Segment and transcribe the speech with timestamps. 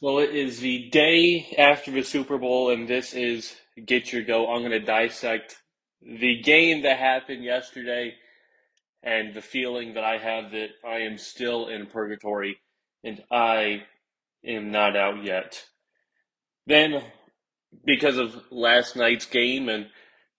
[0.00, 4.46] Well, it is the day after the Super Bowl, and this is Get Your Go.
[4.46, 5.56] I'm going to dissect
[6.00, 8.14] the game that happened yesterday
[9.02, 12.58] and the feeling that I have that I am still in purgatory
[13.02, 13.86] and I
[14.46, 15.64] am not out yet.
[16.68, 17.02] Then,
[17.84, 19.88] because of last night's game and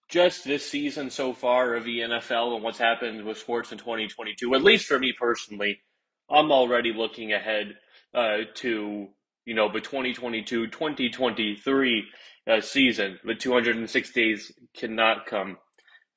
[0.07, 4.55] just this season so far of the NFL and what's happened with sports in 2022,
[4.55, 5.81] at least for me personally,
[6.29, 7.75] I'm already looking ahead
[8.13, 9.09] uh, to
[9.45, 12.05] you know, the 2022 2023
[12.49, 13.19] uh, season.
[13.23, 15.57] The 206 days cannot come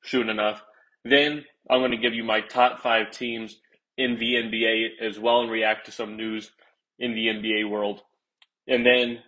[0.04, 0.62] soon enough.
[1.04, 3.58] Then I'm going to give you my top five teams
[3.96, 6.50] in the NBA as well and react to some news
[6.98, 8.00] in the NBA world.
[8.66, 9.18] And then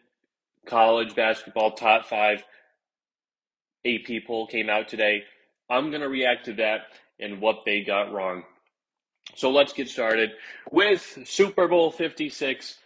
[0.66, 2.42] college basketball top five
[3.84, 5.24] AP poll came out today.
[5.68, 6.82] I'm going to react to that
[7.20, 8.44] and what they got wrong.
[9.36, 10.30] So let's get started
[10.70, 12.78] with Super Bowl 56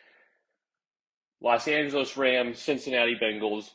[1.41, 3.71] Los Angeles Rams, Cincinnati Bengals.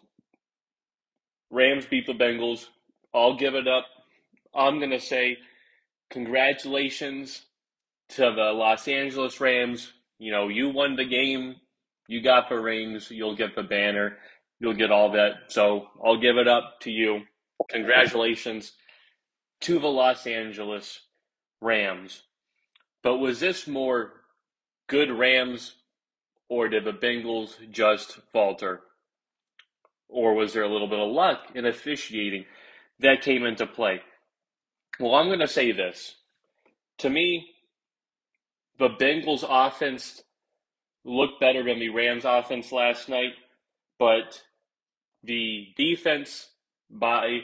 [1.49, 2.67] Rams beat the Bengals.
[3.13, 3.85] I'll give it up.
[4.53, 5.37] I'm going to say
[6.09, 7.45] congratulations
[8.09, 9.93] to the Los Angeles Rams.
[10.19, 11.55] You know, you won the game.
[12.07, 13.09] You got the rings.
[13.09, 14.17] You'll get the banner.
[14.59, 15.33] You'll get all that.
[15.47, 17.21] So I'll give it up to you.
[17.69, 18.73] Congratulations
[19.61, 20.99] to the Los Angeles
[21.61, 22.23] Rams.
[23.03, 24.13] But was this more
[24.87, 25.75] good Rams
[26.49, 28.81] or did the Bengals just falter?
[30.09, 32.45] Or was there a little bit of luck in officiating
[32.99, 34.01] that came into play?
[34.99, 36.15] Well, I'm going to say this.
[36.99, 37.47] To me,
[38.77, 40.21] the Bengals offense
[41.03, 43.33] looked better than the Rams offense last night,
[43.97, 44.41] but
[45.23, 46.49] the defense
[46.89, 47.39] by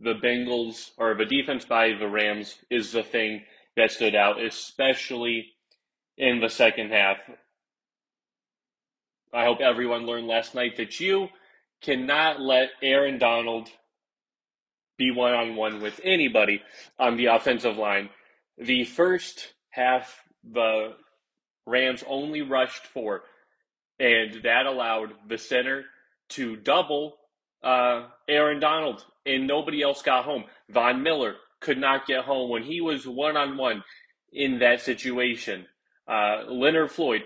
[0.00, 3.42] the Bengals or the defense by the Rams is the thing
[3.76, 5.52] that stood out, especially
[6.16, 7.18] in the second half.
[9.36, 11.28] I hope everyone learned last night that you
[11.82, 13.68] cannot let Aaron Donald
[14.96, 16.62] be one on one with anybody
[16.98, 18.08] on the offensive line.
[18.56, 20.94] The first half, the
[21.66, 23.24] Rams only rushed four,
[24.00, 25.84] and that allowed the center
[26.30, 27.18] to double
[27.62, 30.44] uh, Aaron Donald, and nobody else got home.
[30.70, 33.84] Von Miller could not get home when he was one on one
[34.32, 35.66] in that situation.
[36.08, 37.24] Uh, Leonard Floyd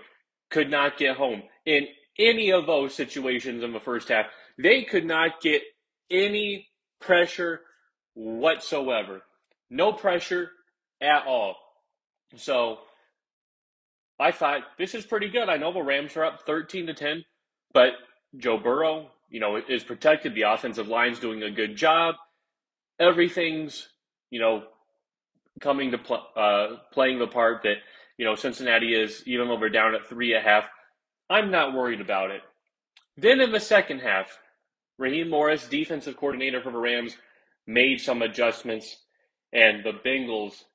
[0.49, 1.43] could not get home.
[1.65, 4.27] In any of those situations in the first half,
[4.57, 5.61] they could not get
[6.09, 6.67] any
[6.99, 7.61] pressure
[8.13, 9.21] whatsoever.
[9.69, 10.51] No pressure
[11.01, 11.55] at all.
[12.35, 12.79] So
[14.19, 15.49] I thought this is pretty good.
[15.49, 17.23] I know the Rams are up 13 to 10,
[17.73, 17.93] but
[18.37, 20.35] Joe Burrow, you know, is protected.
[20.35, 22.15] The offensive line's doing a good job.
[22.99, 23.89] Everything's,
[24.29, 24.63] you know,
[25.59, 27.77] coming to pl- uh, playing the part that
[28.17, 30.65] you know Cincinnati is, even though they're down at three and a half.
[31.31, 32.41] I'm not worried about it.
[33.15, 34.37] Then in the second half,
[34.97, 37.15] Raheem Morris, defensive coordinator for the Rams,
[37.65, 38.97] made some adjustments,
[39.53, 40.65] and the Bengals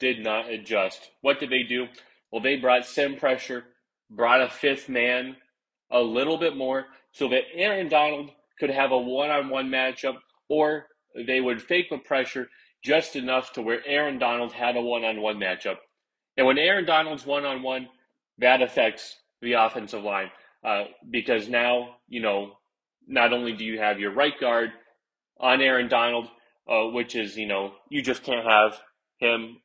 [0.00, 1.10] did not adjust.
[1.20, 1.88] What did they do?
[2.32, 3.64] Well, they brought sim pressure,
[4.10, 5.36] brought a fifth man
[5.90, 10.16] a little bit more so that Aaron Donald could have a one on one matchup,
[10.48, 10.86] or
[11.26, 12.48] they would fake the pressure
[12.82, 15.76] just enough to where Aaron Donald had a one on one matchup.
[16.38, 17.88] And when Aaron Donald's one on one,
[18.38, 20.30] that affects the offensive line
[20.64, 22.52] uh, because now you know
[23.06, 24.70] not only do you have your right guard
[25.38, 26.28] on Aaron Donald,
[26.68, 28.80] uh, which is you know you just can't have
[29.18, 29.58] him,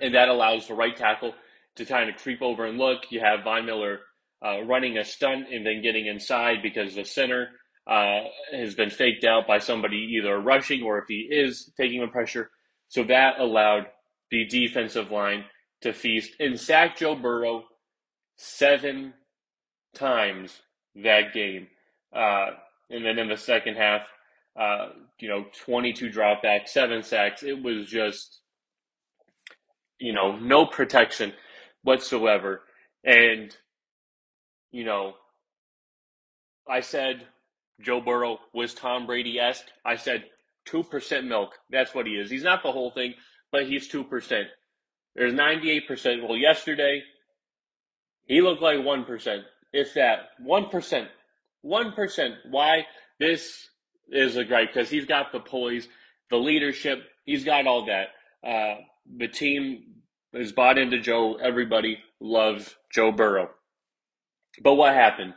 [0.00, 1.34] and that allows the right tackle
[1.76, 3.10] to kind of creep over and look.
[3.10, 4.00] You have Von Miller
[4.44, 7.48] uh, running a stunt and then getting inside because the center
[7.86, 8.20] uh,
[8.52, 12.50] has been faked out by somebody either rushing or if he is taking the pressure.
[12.88, 13.86] So that allowed
[14.30, 15.44] the defensive line
[15.82, 17.64] to feast and sack Joe Burrow
[18.38, 19.12] seven
[19.94, 20.62] times
[20.94, 21.66] that game.
[22.14, 22.46] Uh,
[22.88, 24.02] and then in the second half,
[24.58, 24.88] uh,
[25.20, 27.42] you know, 22 dropbacks, seven sacks.
[27.42, 28.40] It was just,
[30.00, 31.32] you know, no protection
[31.82, 32.62] whatsoever.
[33.04, 33.54] And,
[34.70, 35.14] you know,
[36.68, 37.26] I said
[37.80, 39.66] Joe Burrow was Tom Brady esque.
[39.84, 40.24] I said
[40.68, 41.54] 2% milk.
[41.70, 42.30] That's what he is.
[42.30, 43.14] He's not the whole thing,
[43.52, 44.44] but he's 2%.
[45.14, 46.28] There's 98%.
[46.28, 47.02] Well, yesterday,
[48.28, 49.42] he looked like 1%,
[49.72, 50.18] if that.
[50.46, 51.08] 1%.
[51.64, 52.34] 1%.
[52.50, 52.86] Why?
[53.18, 53.68] This
[54.10, 55.88] is a great because he's got the poise,
[56.30, 58.08] the leadership, he's got all that.
[58.46, 58.80] Uh,
[59.16, 59.82] the team
[60.34, 61.36] is bought into Joe.
[61.42, 63.50] Everybody loves Joe Burrow.
[64.62, 65.34] But what happened?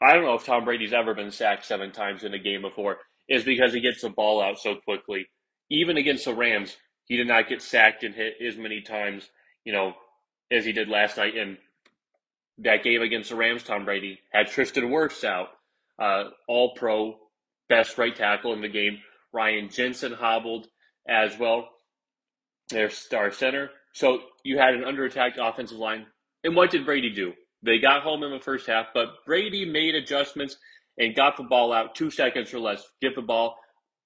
[0.00, 2.98] I don't know if Tom Brady's ever been sacked seven times in a game before.
[3.28, 5.26] Is because he gets the ball out so quickly.
[5.70, 6.76] Even against the Rams,
[7.06, 9.28] he did not get sacked and hit as many times,
[9.64, 9.94] you know,
[10.50, 11.36] as he did last night.
[11.36, 11.58] in
[12.58, 15.48] that game against the Rams, Tom Brady had Tristan Wirfs out,
[15.98, 17.16] uh, all pro,
[17.68, 18.98] best right tackle in the game.
[19.32, 20.66] Ryan Jensen hobbled
[21.08, 21.68] as well,
[22.70, 23.70] their star center.
[23.92, 26.06] So you had an under attacked offensive line.
[26.44, 27.32] And what did Brady do?
[27.62, 30.56] They got home in the first half, but Brady made adjustments
[30.96, 32.82] and got the ball out two seconds or less.
[33.00, 33.56] Get the ball.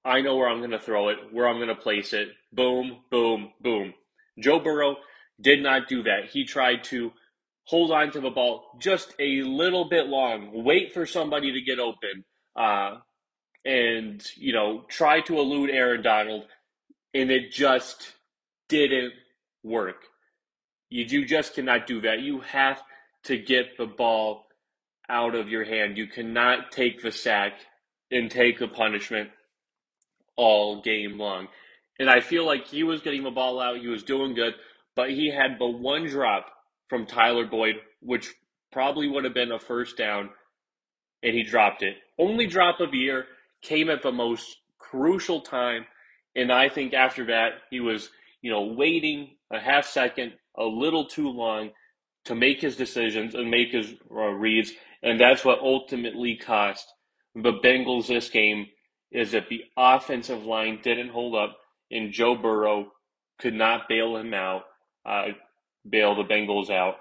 [0.04, 2.28] I know where I'm going to throw it, where I'm going to place it.
[2.52, 3.94] Boom, boom, boom.
[4.38, 4.96] Joe Burrow
[5.42, 6.26] did not do that.
[6.30, 7.12] He tried to
[7.64, 11.78] hold on to the ball just a little bit long, wait for somebody to get
[11.78, 12.24] open,
[12.56, 12.96] uh,
[13.64, 16.44] and you know try to elude Aaron Donald,
[17.14, 18.12] and it just
[18.68, 19.12] didn't
[19.62, 20.04] work.
[20.90, 22.20] You, you just cannot do that.
[22.20, 22.82] You have
[23.24, 24.46] to get the ball
[25.08, 25.96] out of your hand.
[25.96, 27.52] You cannot take the sack
[28.10, 29.30] and take the punishment
[30.36, 31.48] all game long.
[31.98, 34.54] And I feel like he was getting the ball out, he was doing good,
[34.96, 36.46] but he had the one drop
[36.88, 38.32] from Tyler Boyd, which
[38.72, 40.30] probably would have been a first down,
[41.22, 41.96] and he dropped it.
[42.18, 43.26] Only drop of year
[43.62, 45.86] came at the most crucial time,
[46.34, 48.10] and I think after that he was,
[48.40, 51.70] you know, waiting a half second, a little too long
[52.24, 54.72] to make his decisions and make his uh, reads,
[55.02, 56.92] and that's what ultimately cost
[57.34, 58.66] the Bengals this game
[59.10, 61.56] is that the offensive line didn't hold up,
[61.90, 62.92] and Joe Burrow
[63.38, 64.62] could not bail him out,
[65.04, 65.28] uh,
[65.88, 66.96] bail the Bengals out.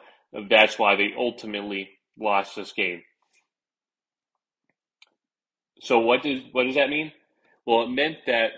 [0.50, 3.04] That's why they ultimately lost this game.
[5.82, 7.12] So what does what does that mean?
[7.66, 8.52] Well, it meant that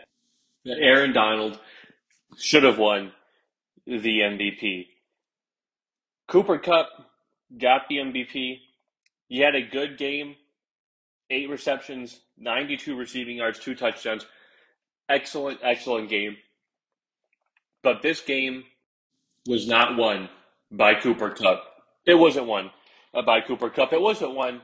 [0.66, 1.60] that Aaron Donald
[2.38, 3.12] should have won
[3.86, 4.88] the MVP.
[6.28, 6.90] Cooper Kupp
[7.58, 8.60] got the MVP.
[9.28, 10.36] He had a good game
[11.30, 14.26] eight receptions, 92 receiving yards, two touchdowns.
[15.10, 16.38] Excellent, excellent game.
[17.82, 18.64] But this game
[19.48, 20.30] was not won
[20.72, 21.64] by Cooper Kupp.
[22.06, 22.72] It wasn't won
[23.26, 23.94] by Cooper Kupp.
[23.94, 24.62] It wasn't won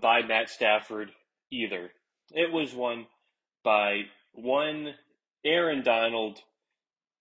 [0.00, 1.10] by Matt Stafford
[1.50, 1.90] either.
[2.32, 3.06] It was won
[3.64, 4.02] by
[4.32, 4.94] one
[5.44, 6.40] Aaron Donald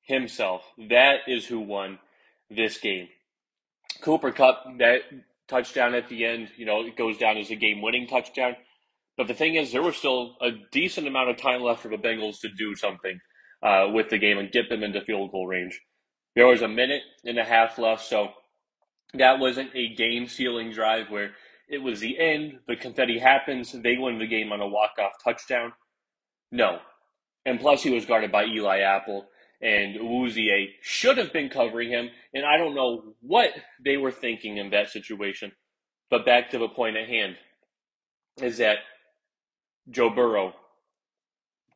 [0.01, 0.63] himself.
[0.89, 1.99] That is who won
[2.49, 3.07] this game.
[4.01, 5.01] Cooper Kupp, that
[5.47, 8.55] touchdown at the end, you know, it goes down as a game winning touchdown.
[9.17, 11.97] But the thing is, there was still a decent amount of time left for the
[11.97, 13.19] Bengals to do something
[13.61, 15.81] uh, with the game and get them into field goal range.
[16.39, 18.29] There was a minute and a half left, so
[19.13, 21.31] that wasn't a game sealing drive where
[21.67, 25.21] it was the end, the confetti happens, they win the game on a walk off
[25.21, 25.73] touchdown.
[26.49, 26.79] No.
[27.45, 29.27] And plus, he was guarded by Eli Apple,
[29.61, 33.51] and Awuzie should have been covering him, and I don't know what
[33.83, 35.51] they were thinking in that situation.
[36.09, 37.35] But back to the point at hand
[38.41, 38.77] is that
[39.89, 40.53] Joe Burrow,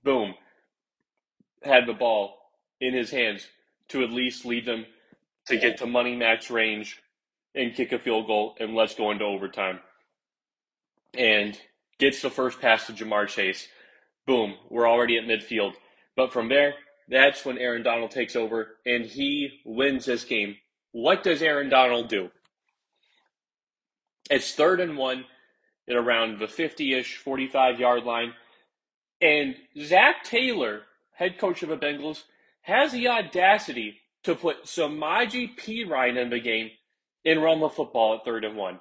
[0.05, 0.35] boom,
[1.63, 2.37] had the ball
[2.79, 3.45] in his hands
[3.89, 4.85] to at least lead them
[5.47, 7.01] to get to Money Mac range
[7.55, 9.79] and kick a field goal and let's go into overtime.
[11.13, 11.59] And
[11.99, 13.67] gets the first pass to Ja'Marr Chase.
[14.25, 15.73] Boom, we're already at midfield.
[16.15, 16.75] But from there,
[17.09, 20.57] that's when Aaron Donald takes over and he wins this game.
[20.91, 22.29] What does Aaron Donald do?
[24.29, 25.25] It's third and one
[25.89, 28.33] at around the 50 ish, 45 yard line.
[29.21, 30.83] And Zac Taylor,
[31.13, 32.23] head coach of the Bengals,
[32.63, 36.71] has the audacity to put Samaje Perine in the game
[37.25, 38.79] and run the football at third and one.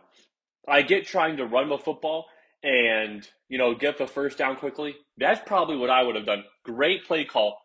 [0.66, 2.26] I get trying to run the football
[2.62, 4.94] and, you know, get the first down quickly.
[5.16, 6.44] That's probably what I would have done.
[6.64, 7.58] Great play call.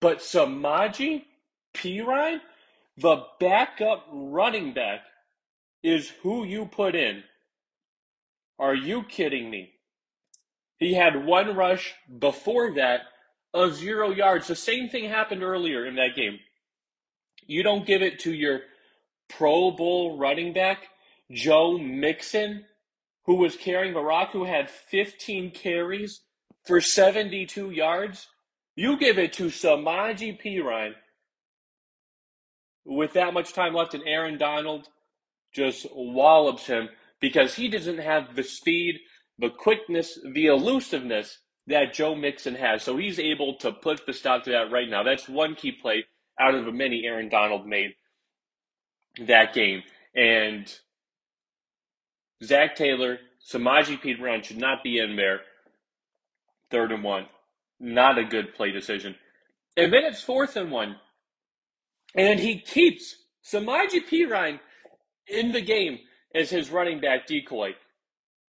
[0.00, 1.24] But Samaje
[1.74, 2.40] Perine,
[2.98, 5.00] the backup running back,
[5.82, 7.24] is who you put in
[8.62, 9.72] are you kidding me?
[10.78, 13.00] He had one rush before that
[13.54, 14.48] of zero yards.
[14.48, 16.38] The same thing happened earlier in that game.
[17.46, 18.60] You don't give it to your
[19.28, 20.88] Pro Bowl running back,
[21.30, 22.64] Joe Mixon,
[23.24, 26.20] who was carrying rock, who had 15 carries
[26.64, 28.28] for 72 yards.
[28.74, 30.94] You give it to Samaje Perine
[32.84, 34.88] with that much time left, and Aaron Donald
[35.52, 36.88] just wallops him
[37.20, 38.98] because he doesn't have the speed,
[39.38, 42.82] the quickness, the elusiveness that Joe Mixon has.
[42.82, 45.02] So he's able to put the stop to that right now.
[45.02, 46.04] That's one key play
[46.38, 47.94] out of the many Aaron Donald made
[49.26, 49.82] that game.
[50.14, 50.72] And
[52.42, 55.40] Zac Taylor, Samaje Perine should not be in there.
[56.70, 57.26] Third and one.
[57.78, 59.14] Not a good play decision.
[59.76, 60.96] And then it's fourth and one.
[62.14, 64.60] And he keeps Samaje Perine
[65.26, 65.98] in the game
[66.34, 67.74] as his running back decoy.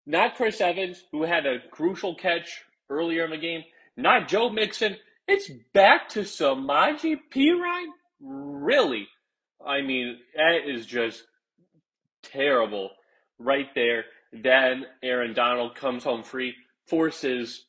[0.05, 3.63] Not Chris Evans, who had a crucial catch earlier in the game.
[3.95, 4.95] Not Joe Mixon.
[5.27, 7.91] It's back to Samaje Perine?
[8.21, 9.07] Really?
[9.65, 11.23] I mean, that is just
[12.23, 12.91] terrible
[13.37, 14.05] right there.
[14.31, 16.53] Then Aaron Donald comes home free,
[16.87, 17.65] forces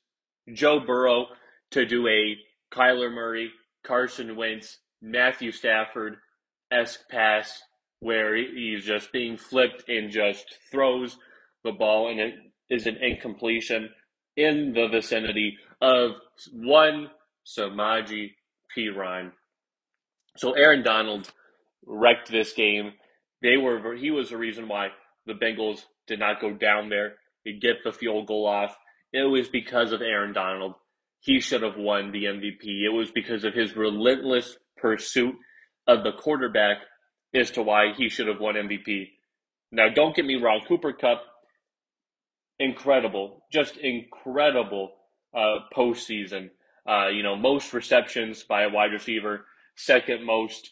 [0.53, 1.27] Joe Burrow
[1.73, 2.37] to do a
[2.75, 3.51] Kyler Murray,
[3.85, 6.17] Carson Wentz, Matthew Stafford
[6.71, 7.63] esque pass
[8.01, 11.19] where he's just being flipped and just throws
[11.65, 12.35] the ball and it
[12.71, 13.91] is an incompletion
[14.37, 16.13] in the vicinity of
[16.53, 17.11] one
[17.47, 18.33] Samaje
[18.77, 19.33] Perine.
[20.37, 21.31] So Aaron Donald
[21.87, 22.93] wrecked this game.
[23.43, 24.89] They were he was the reason why
[25.27, 27.15] the Bengals did not go down there
[27.47, 28.77] to get the field goal off.
[29.13, 30.75] It was because of Aaron Donald.
[31.21, 32.85] He should have won the MVP.
[32.85, 35.35] It was because of his relentless pursuit
[35.87, 36.79] of the quarterback
[37.35, 39.09] as to why he should have won MVP.
[39.73, 41.23] Now, don't get me wrong, Cooper Kupp,
[42.61, 44.93] incredible, just incredible
[45.35, 46.51] uh, postseason.
[46.89, 50.71] Uh, you know, most receptions by a wide receiver, second most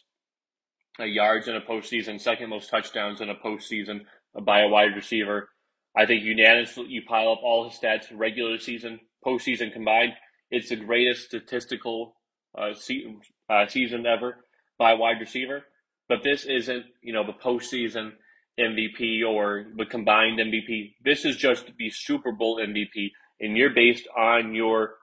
[0.99, 4.01] uh, yards in a postseason, second most touchdowns in a postseason
[4.45, 5.49] by a wide receiver.
[5.97, 10.13] I think unanimously, you pile up all his stats, regular season, postseason combined,
[10.51, 12.15] it's the greatest statistical
[12.57, 13.05] uh, se-
[13.49, 14.45] uh, season ever
[14.77, 15.63] by a wide receiver.
[16.07, 18.13] But this isn't, you know, the postseason
[18.59, 20.95] MVP or the combined MVP.
[21.03, 24.95] This is just the Super Bowl MVP, and you're based on your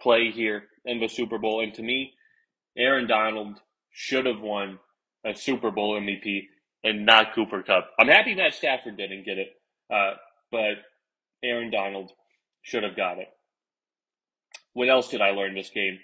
[0.00, 1.62] play here in the Super Bowl.
[1.62, 2.12] And to me,
[2.76, 4.78] Aaron Donald should have won
[5.24, 6.46] a Super Bowl MVP
[6.84, 7.90] and not Cooper Kupp.
[7.98, 9.48] I'm happy Matt Stafford didn't get it,
[9.92, 10.14] uh,
[10.50, 10.78] but
[11.42, 12.10] Aaron Donald
[12.62, 13.28] should have got it.
[14.72, 15.98] What else did I learn this game?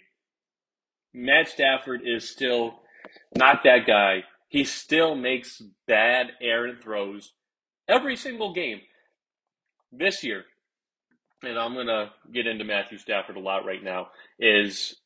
[1.15, 2.81] Matt Stafford is still
[3.35, 4.25] not that guy.
[4.49, 7.33] He still makes bad errant throws
[7.89, 8.81] every single game
[9.93, 10.45] this year.
[11.43, 14.09] And I'm going to get into Matthew Stafford a lot right now.
[14.41, 14.97] Is,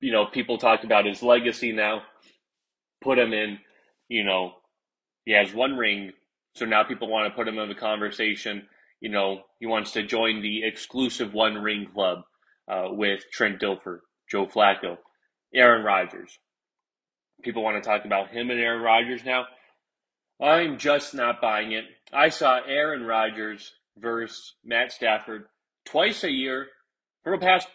[0.00, 2.02] you know, people talk about his legacy now,
[3.02, 3.58] put him in,
[4.08, 4.52] you know,
[5.24, 6.12] he has one ring.
[6.54, 8.68] So now people want to put him in the conversation.
[9.00, 12.22] You know, he wants to join the exclusive one ring club
[12.68, 14.00] uh, with Trent Dilfer,
[14.30, 14.96] Joe Flacco,
[15.54, 16.38] Aaron Rodgers.
[17.42, 19.46] People want to talk about him and Aaron Rodgers now.
[20.40, 21.84] I'm just not buying it.
[22.12, 25.46] I saw Aaron Rodgers versus Matt Stafford
[25.84, 26.66] twice a year
[27.22, 27.68] for the past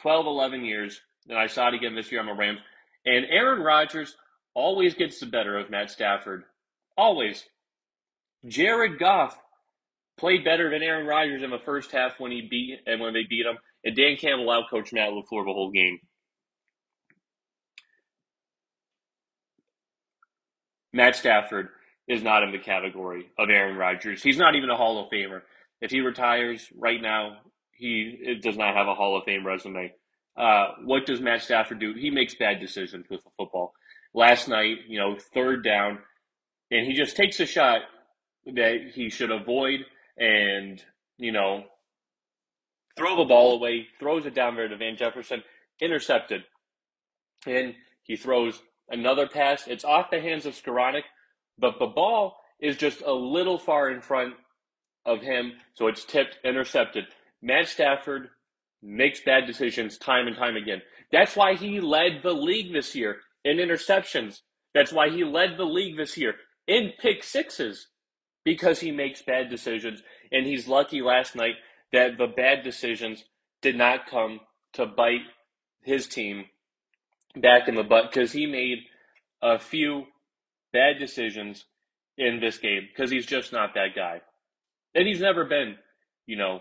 [0.00, 1.00] 12, 11 years.
[1.28, 2.60] And I saw it again this year on the Rams.
[3.04, 4.16] And Aaron Rodgers
[4.54, 6.44] always gets the better of Matt Stafford.
[6.96, 7.44] Always.
[8.46, 9.38] Jared Goff
[10.16, 13.24] played better than Aaron Rodgers in the first half when he beat and when they
[13.28, 13.58] beat him.
[13.84, 16.00] And Dan Campbell outcoached Matt LaFleur the whole game.
[20.92, 21.68] Matt Stafford
[22.08, 24.22] is not in the category of Aaron Rodgers.
[24.22, 25.42] He's not even a Hall of Famer.
[25.80, 27.38] If he retires right now,
[27.72, 29.92] he does not have a Hall of Fame resume.
[30.36, 31.94] Uh, what does Matt Stafford do?
[31.94, 33.72] He makes bad decisions with the football.
[34.14, 35.98] Last night, you know, third down,
[36.70, 37.82] and he just takes a shot
[38.46, 39.80] that he should avoid
[40.18, 40.82] and,
[41.18, 41.64] you know,
[42.96, 45.42] throw the ball away, throws it down there to Van Jefferson,
[45.80, 46.44] intercepted.
[47.46, 48.60] And he throws
[48.92, 49.66] another pass.
[49.66, 51.02] It's off the hands of Skowronek,
[51.58, 54.34] but the ball is just a little far in front
[55.04, 57.06] of him, so it's tipped, intercepted.
[57.42, 58.28] Matt Stafford
[58.82, 60.82] makes bad decisions time and time again.
[61.10, 64.40] That's why he led the league this year in interceptions.
[64.74, 66.34] That's why he led the league this year
[66.66, 67.88] in pick sixes
[68.44, 70.02] because he makes bad decisions.
[70.30, 71.56] And he's lucky last night
[71.92, 73.24] that the bad decisions
[73.60, 74.40] did not come
[74.74, 75.26] to bite
[75.82, 76.46] his team
[77.34, 78.78] back in the butt because he made
[79.42, 80.04] a few
[80.72, 81.64] bad decisions
[82.18, 84.20] in this game because he's just not that guy.
[84.94, 85.76] And he's never been,
[86.26, 86.60] you know,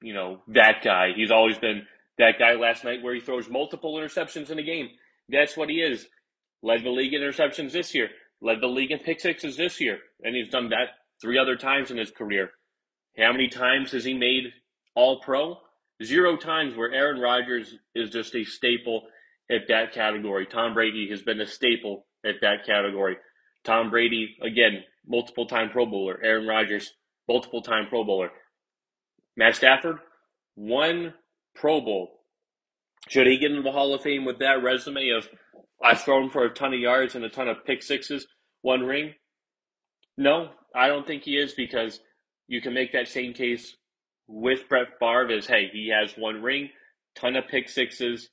[0.00, 1.08] you know, that guy.
[1.14, 1.86] He's always been
[2.18, 4.88] that guy last night where he throws multiple interceptions in a game.
[5.28, 6.06] That's what he is.
[6.62, 8.08] Led the league in interceptions this year.
[8.40, 9.98] Led the league in pick sixes this year.
[10.22, 12.50] And he's done that three other times in his career.
[13.18, 14.52] How many times has he made
[14.94, 15.58] all pro?
[16.02, 19.02] Zero times where Aaron Rodgers is just a staple
[19.50, 20.46] at that category.
[20.46, 23.16] Tom Brady has been a staple at that category.
[23.64, 26.20] Tom Brady, again, multiple time Pro Bowler.
[26.22, 26.92] Aaron Rodgers,
[27.28, 28.30] multiple time Pro Bowler.
[29.36, 29.98] Matt Stafford,
[30.54, 31.14] one
[31.54, 32.20] Pro Bowl.
[33.08, 35.28] Should he get into the Hall of Fame with that resume of
[35.82, 38.26] I've thrown for a ton of yards and a ton of pick sixes,
[38.60, 39.14] one ring?
[40.16, 42.00] No, I don't think he is because
[42.46, 43.76] you can make that same case
[44.28, 46.70] with Brett Favre as hey, he has one ring,
[47.16, 48.28] ton of pick sixes.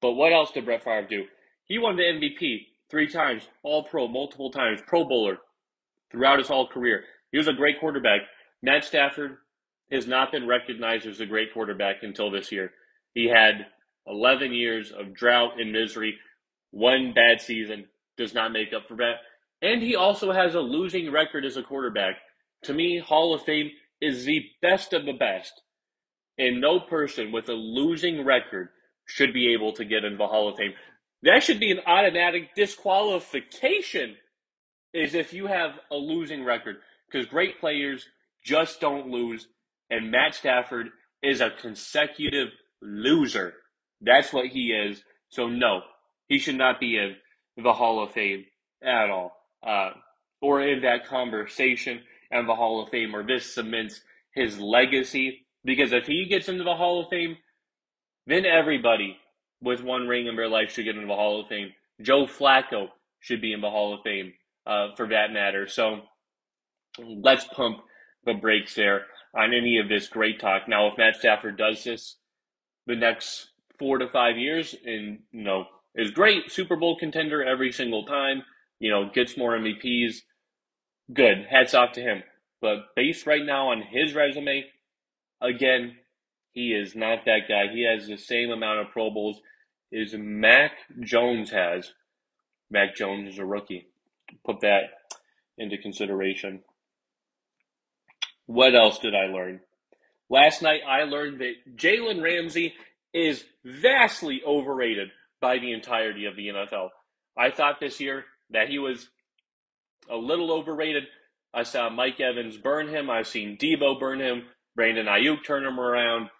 [0.00, 1.24] But what else did Brett Favre do?
[1.64, 5.38] He won the MVP three times, all pro, multiple times, pro bowler
[6.10, 7.04] throughout his whole career.
[7.32, 8.20] He was a great quarterback.
[8.62, 9.38] Matt Stafford
[9.90, 12.72] has not been recognized as a great quarterback until this year.
[13.14, 13.66] He had
[14.06, 16.16] 11 years of drought and misery.
[16.70, 17.86] One bad season
[18.16, 19.16] does not make up for that.
[19.62, 22.16] and he also has a losing record as a quarterback.
[22.64, 25.62] To me, Hall of Fame is the best of the best.
[26.38, 28.68] And no person with a losing record
[29.06, 30.74] should be able to get into the Hall of Fame.
[31.22, 34.16] That should be an automatic disqualification
[34.92, 36.76] is if you have a losing record
[37.10, 38.06] because great players
[38.44, 39.48] just don't lose
[39.90, 40.88] and Matt Stafford
[41.22, 42.48] is a consecutive
[42.82, 43.54] loser.
[44.00, 45.02] That's what he is.
[45.28, 45.82] So no,
[46.28, 47.16] he should not be in
[47.62, 48.44] the Hall of Fame
[48.82, 49.32] at all,
[49.66, 49.90] uh,
[50.40, 54.00] or in that conversation and the Hall of Fame, or this cements
[54.34, 55.46] his legacy.
[55.64, 57.36] Because if he gets into the Hall of Fame,
[58.26, 59.16] then everybody
[59.60, 61.72] with one ring in their life should get into the Hall of Fame.
[62.02, 62.88] Joe Flacco
[63.20, 64.32] should be in the Hall of Fame,
[64.66, 65.66] uh, for that matter.
[65.66, 66.00] So
[66.98, 67.78] let's pump
[68.24, 69.02] the brakes there
[69.34, 70.68] on any of this great talk.
[70.68, 72.16] Now, if Matt Stafford does this
[72.86, 75.64] the next four to five years and, you know,
[75.94, 78.42] is great, Super Bowl contender every single time,
[78.78, 80.16] you know, gets more MVPs,
[81.12, 81.46] good.
[81.50, 82.22] Hats off to him.
[82.60, 84.64] But based right now on his resume,
[85.40, 85.96] again,
[86.56, 87.66] he is not that guy.
[87.70, 89.42] He has the same amount of Pro Bowls
[89.92, 91.92] as Mac Jones has.
[92.70, 93.86] Mac Jones is a rookie.
[94.42, 94.84] Put that
[95.58, 96.62] into consideration.
[98.46, 99.60] What else did I learn?
[100.30, 102.72] Last night I learned that Jalen Ramsey
[103.12, 105.10] is vastly overrated
[105.42, 106.88] by the entirety of the NFL.
[107.36, 109.10] I thought this year that he was
[110.08, 111.04] a little overrated.
[111.52, 113.10] I saw Mike Evans burn him.
[113.10, 114.44] I've seen Deebo burn him.
[114.74, 116.30] Brandon Aiyuk turn him around.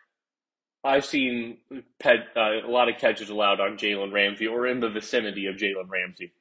[0.86, 1.58] I've seen
[1.98, 5.56] pet, uh, a lot of catches allowed on Jalen Ramsey or in the vicinity of
[5.56, 6.32] Jalen Ramsey.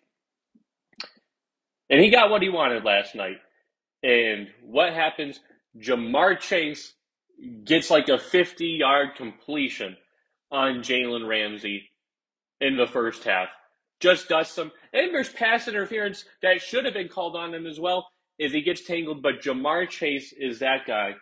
[1.89, 3.37] And he got what he wanted last night.
[4.03, 5.39] And what happens?
[5.79, 6.93] Ja'Marr Chase
[7.63, 9.97] gets like a 50 yard completion
[10.51, 11.89] on Jalen Ramsey
[12.61, 13.49] in the first half.
[13.99, 14.71] Just dusts him.
[14.93, 18.61] And there's pass interference that should have been called on him as well if he
[18.61, 19.23] gets tangled.
[19.23, 21.15] But Ja'Marr Chase is that guy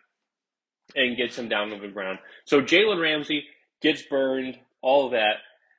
[0.95, 2.19] and gets him down to the ground.
[2.45, 3.45] So Jalen Ramsey
[3.81, 5.38] gets burned, all of that.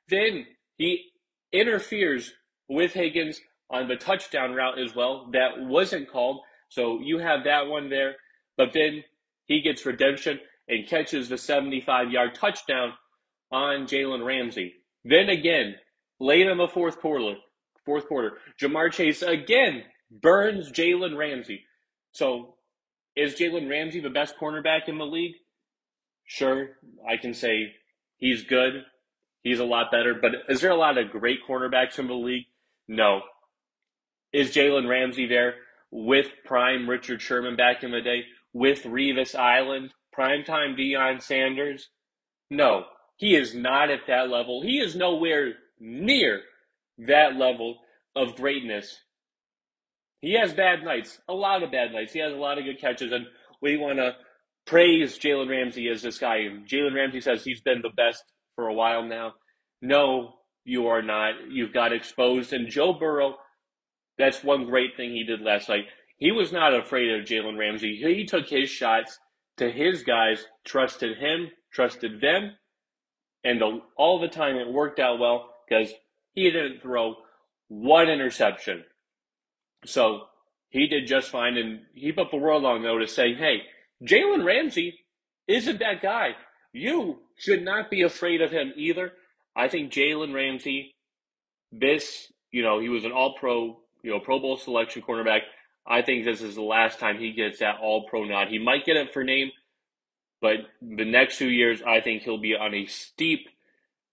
[0.09, 0.45] Then
[0.77, 1.11] he
[1.51, 2.33] interferes
[2.67, 5.29] with Higgins on the touchdown route as well.
[5.33, 6.41] That wasn't called.
[6.69, 8.15] So you have that one there.
[8.57, 9.03] But then
[9.45, 12.93] he gets redemption and catches the 75 yard touchdown
[13.51, 14.73] on Jalen Ramsey.
[15.03, 15.75] Then again,
[16.19, 17.35] late in the fourth quarter,
[17.85, 21.63] fourth quarter, Ja'Marr Chase again burns Jalen Ramsey.
[22.11, 22.55] So
[23.15, 25.35] is Jalen Ramsey the best cornerback in the league?
[26.25, 26.69] Sure,
[27.07, 27.73] I can say
[28.17, 28.83] he's good.
[29.41, 32.45] He's a lot better, but is there a lot of great cornerbacks in the league?
[32.87, 33.21] No.
[34.33, 35.55] Is Jalen Ramsey there
[35.91, 38.23] with prime Richard Sherman back in the day?
[38.53, 41.89] With Revis Island, primetime Deion Sanders?
[42.49, 42.85] No.
[43.17, 44.61] He is not at that level.
[44.61, 46.41] He is nowhere near
[46.97, 47.77] that level
[48.15, 48.97] of greatness.
[50.21, 52.13] He has bad nights, a lot of bad nights.
[52.13, 53.25] He has a lot of good catches, and
[53.61, 54.15] we want to
[54.65, 56.47] praise Jalen Ramsey as this guy.
[56.65, 58.23] Jalen Ramsey says he's been the best
[58.55, 59.33] for a while now.
[59.81, 61.33] No, you are not.
[61.51, 62.53] You've got exposed.
[62.53, 63.35] And Joe Burrow,
[64.17, 65.85] that's one great thing he did last night.
[66.17, 67.97] He was not afraid of Jalen Ramsey.
[67.97, 69.19] He took his shots
[69.57, 72.53] to his guys, trusted him, trusted them,
[73.43, 73.61] and
[73.97, 75.93] all the time it worked out well because
[76.33, 77.15] he didn't throw
[77.67, 78.83] one interception.
[79.85, 80.27] So
[80.69, 83.61] he did just fine, and he put the world on notice saying, hey,
[84.03, 84.99] Jalen Ramsey
[85.47, 86.31] isn't that guy.
[86.73, 89.13] You should not be afraid of him either.
[89.55, 90.93] I think Jalen Ramsey,
[91.71, 95.41] this, you know, he was an all pro, you know, Pro Bowl selection cornerback.
[95.87, 98.49] I think this is the last time he gets that all pro nod.
[98.49, 99.51] He might get it for name,
[100.41, 103.47] but the next two years, I think he'll be on a steep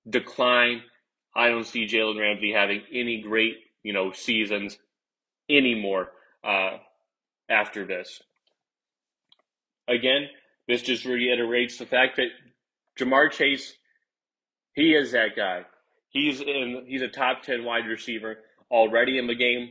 [0.09, 0.83] decline.
[1.35, 4.79] I don't see Jalen Ramsey having any great, you know, seasons
[5.57, 6.09] anymore
[6.45, 6.79] uh,
[7.49, 8.23] after this.
[9.89, 10.29] Again,
[10.69, 12.29] this just reiterates the fact that
[12.99, 13.75] Ja'Marr Chase,
[14.75, 15.65] he is that guy.
[16.11, 16.85] He's in.
[16.87, 18.37] He's a top ten wide receiver
[18.71, 19.71] already in the game.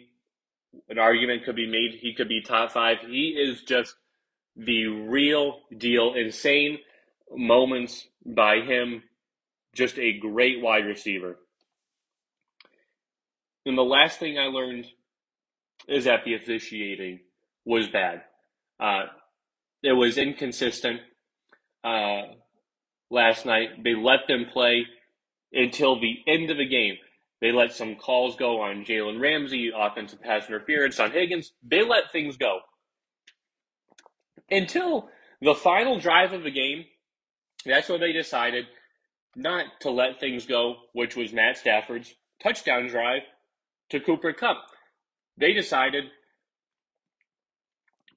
[0.89, 2.97] An argument could be made he could be top five.
[3.01, 3.95] He is just
[4.55, 6.13] the real deal.
[6.13, 6.79] Insane
[7.31, 9.03] moments by him.
[9.73, 11.37] Just a great wide receiver.
[13.65, 14.85] And the last thing I learned
[15.87, 17.19] is that the officiating
[17.65, 18.21] was bad.
[18.79, 19.05] Uh,
[19.83, 20.99] it was inconsistent
[21.83, 22.21] uh,
[23.09, 23.83] last night.
[23.83, 24.85] They let them play
[25.53, 26.95] until the end of the game.
[27.41, 31.53] They let some calls go on Jalen Ramsey, offensive pass interference on Higgins.
[31.63, 32.59] They let things go.
[34.49, 35.09] Until
[35.41, 36.85] the final drive of the game,
[37.65, 38.65] that's when they decided
[39.35, 42.13] not to let things go, which was Matt Stafford's
[42.43, 43.21] touchdown drive
[43.89, 44.57] to Cooper Kupp.
[45.37, 46.05] They decided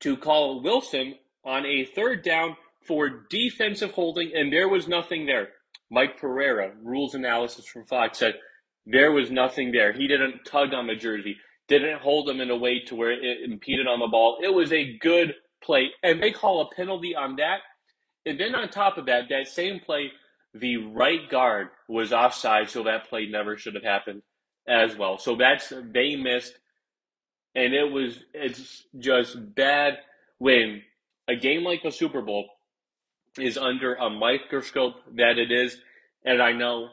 [0.00, 5.48] to call Wilson on a third down for defensive holding, and there was nothing there.
[5.90, 8.35] Mike Pereira, rules analysis from Fox, said
[8.87, 9.92] there was nothing there.
[9.92, 11.37] He didn't tug on the jersey,
[11.68, 14.38] didn't hold him in a way to where it impeded on the ball.
[14.42, 17.61] It was a good play, and they call a penalty on that.
[18.27, 20.11] And then on top of that, that same play,
[20.53, 24.22] the right guard was offside, so that play never should have happened
[24.68, 25.18] as well.
[25.18, 26.59] So that's they missed,
[27.55, 29.99] and it was it's just bad
[30.38, 30.83] when
[31.29, 32.47] a game like the Super Bowl
[33.38, 35.77] is under a microscope that it is,
[36.25, 36.88] and I know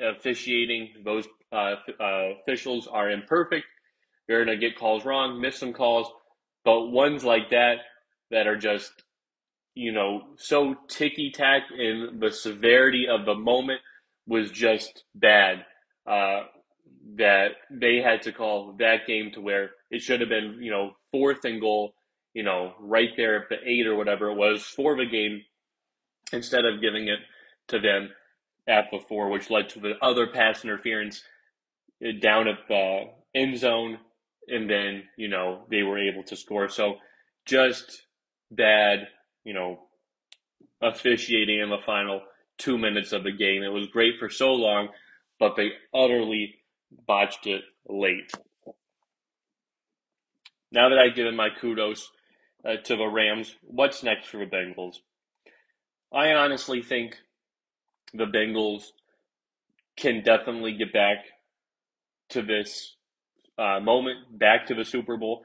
[0.00, 3.66] officiating those uh, uh, officials are imperfect.
[4.26, 6.10] They're gonna get calls wrong, miss some calls,
[6.64, 7.78] but ones like that
[8.30, 8.92] that are just
[9.74, 13.80] you know so ticky tack and the severity of the moment
[14.26, 15.64] was just bad.
[16.06, 16.42] Uh,
[17.16, 20.92] that they had to call that game to where it should have been, you know,
[21.10, 21.94] fourth and goal,
[22.34, 25.42] you know, right there at the eight or whatever it was for the game,
[26.32, 27.18] instead of giving it
[27.68, 28.10] to them
[28.68, 31.22] at the four, which led to the other pass interference
[32.06, 33.98] uh, down at the end zone,
[34.46, 36.68] and then you know they were able to score.
[36.68, 36.96] So
[37.46, 38.02] just
[38.50, 39.08] bad,
[39.44, 39.80] you know,
[40.82, 42.20] officiating in the final
[42.58, 43.62] two minutes of the game.
[43.62, 44.88] It was great for so long,
[45.38, 46.54] but they utterly
[47.06, 48.30] botched it late.
[50.70, 52.10] Now that I've given my kudos
[52.64, 54.96] uh, to the Rams, what's next for the Bengals?
[56.12, 57.16] I honestly think
[58.12, 58.84] the Bengals
[59.96, 61.18] can definitely get back
[62.30, 62.96] to this
[63.58, 65.42] uh, moment, back to the Super Bowl.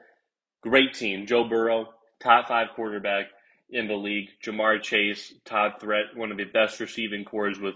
[0.62, 1.25] Great team.
[1.25, 1.88] Joe Burrow,
[2.21, 3.25] top five quarterback
[3.69, 4.29] in the league.
[4.45, 7.75] Ja'Marr Chase, top threat, one of the best receiving cores with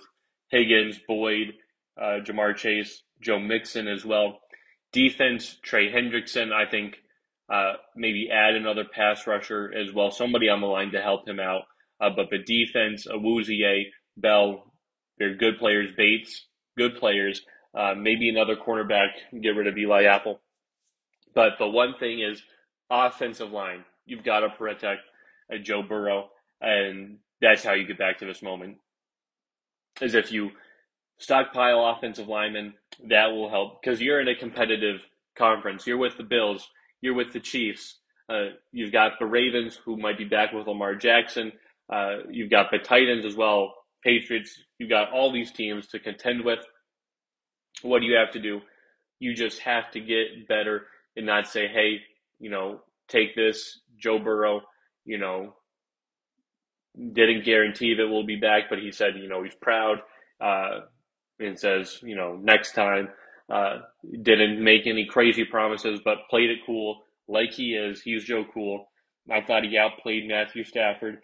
[0.49, 1.53] Higgins, Boyd,
[1.99, 4.39] uh, Ja'Marr Chase, Joe Mixon as well.
[4.91, 6.97] Defense, Trey Hendrickson, I think
[7.51, 11.39] uh, maybe add another pass rusher as well, somebody on the line to help him
[11.39, 11.63] out.
[11.99, 13.86] Uh, but the defense, Awuzie,
[14.17, 14.71] Bell,
[15.17, 15.91] they're good players.
[15.95, 16.45] Bates,
[16.77, 17.41] good players.
[17.77, 19.10] Uh, maybe another cornerback,
[19.41, 20.39] get rid of Eli Apple.
[21.34, 22.41] But the one thing is
[22.89, 23.84] offensive line.
[24.06, 25.01] You've got to protect
[25.53, 26.30] uh, Joe Burrow,
[26.62, 28.77] and that's how you get back to this moment.
[30.01, 30.51] Is if you
[31.19, 32.73] stockpile offensive linemen,
[33.10, 35.01] that will help because you're in a competitive
[35.38, 35.86] conference.
[35.86, 36.67] You're with the Bills,
[37.01, 37.97] you're with the Chiefs.
[38.30, 41.51] Uh, you've got the Ravens, who might be back with Lamar Jackson.
[41.91, 44.60] Uh, you've got the Titans as well, Patriots.
[44.80, 46.60] You've got all these teams to contend with.
[47.84, 48.62] What do you have to do?
[49.19, 51.99] You just have to get better and not say, hey,
[52.39, 54.62] you know, take this, Joe Burrow,
[55.06, 55.56] you know,
[57.13, 59.99] didn't guarantee that we'll be back, but he said, you know, he's proud.
[60.41, 60.82] Uh,
[61.39, 63.10] and says, you know, next time.
[63.50, 63.78] Uh,
[64.23, 68.02] didn't make any crazy promises, but played it cool like he is.
[68.02, 68.86] He's Joe Cool.
[69.32, 71.19] I thought he outplayed Matthew Stafford.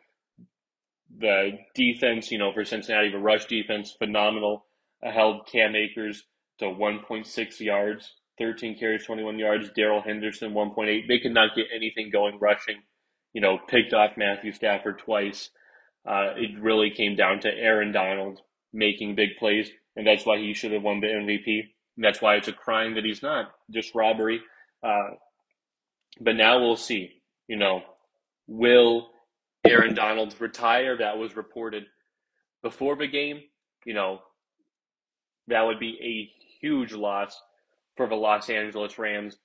[1.17, 4.65] The defense, you know, for Cincinnati, the rush defense, phenomenal.
[5.03, 6.23] I held Cam Akers
[6.59, 9.69] to 1.6 yards, 13 carries, 21 yards.
[9.75, 11.07] Darrell Henderson, 1.8.
[11.07, 12.81] They could not get anything going rushing.
[13.33, 15.49] You know, picked off Matthew Stafford twice.
[16.05, 18.39] Uh, it really came down to Aaron Donald
[18.73, 21.63] making big plays and that's why he should have won the MVP.
[21.97, 24.41] That's why it's a crime that he's not just robbery.
[24.83, 25.11] Uh,
[26.19, 27.11] but now we'll see.
[27.47, 27.81] You know,
[28.47, 29.09] will
[29.65, 30.97] Aaron Donald retire?
[30.97, 31.83] That was reported
[32.61, 33.41] before the game.
[33.85, 34.19] You know,
[35.47, 37.39] that would be a huge loss
[37.97, 39.37] for the Los Angeles Rams.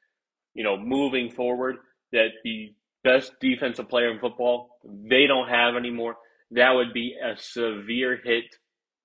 [0.54, 1.76] You know, moving forward,
[2.12, 6.16] that the best defensive player in football they don't have anymore.
[6.52, 8.44] That would be a severe hit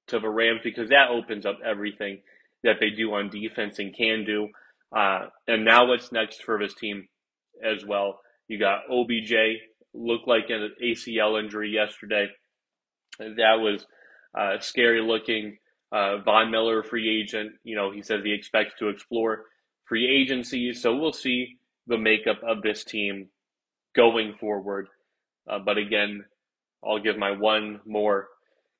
[0.08, 2.22] to the Rams because that opens up everything
[2.64, 4.50] that they do on defense and can do.
[4.96, 7.08] Uh, and now what's next for this team
[7.64, 8.20] as well?
[8.48, 9.34] You got OBJ,
[9.94, 12.28] looked like an ACL injury yesterday.
[13.20, 13.86] That was
[14.38, 15.58] uh, scary looking.
[15.92, 19.46] Uh, Von Miller, free agent, you know, he says he expects to explore
[19.86, 20.74] free agency.
[20.74, 23.28] So we'll see the makeup of this team
[23.96, 24.88] going forward.
[25.48, 26.26] Uh, but again,
[26.84, 28.28] I'll give my one more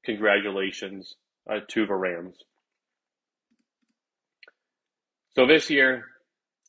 [0.06, 1.16] congratulations
[1.50, 2.36] uh, to the Rams.
[5.36, 6.06] So this year,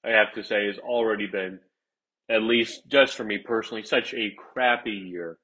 [0.05, 1.61] I have to say, has already been,
[2.31, 5.39] at least just for me personally, such a crappy year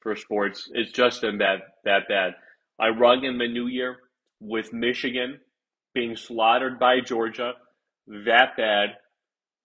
[0.00, 0.68] for sports.
[0.72, 2.34] It's just been that that bad.
[2.78, 3.96] I rung in the new year
[4.40, 5.40] with Michigan
[5.94, 7.54] being slaughtered by Georgia,
[8.06, 8.90] that bad.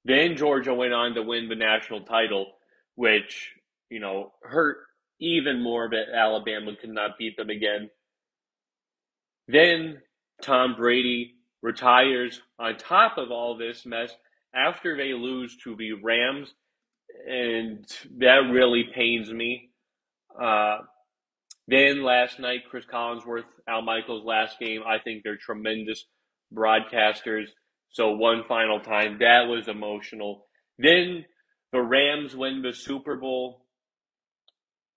[0.06, 2.54] Then Georgia went on to win the national title,
[2.96, 3.52] which
[3.90, 4.78] you know hurt
[5.22, 7.90] even more that Alabama could not beat them again.
[9.48, 10.02] Then
[10.42, 14.12] Tom Brady retires on top of all this mess,
[14.54, 16.54] after they lose to the Rams,
[17.28, 17.86] and
[18.18, 19.70] that really pains me.
[20.42, 20.80] Uh,
[21.68, 24.82] then last night, Cris Collinsworth, Al Michaels' last game.
[24.86, 26.04] I think they're tremendous
[26.54, 27.46] broadcasters.
[27.92, 30.48] So one final time, that was emotional.
[30.78, 31.26] Then
[31.72, 33.61] the Rams win the Super Bowl,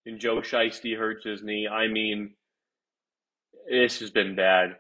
[0.07, 1.69] and Joe Shiesty hurts his knee.
[1.69, 2.35] I mean,
[3.69, 4.77] this has been bad.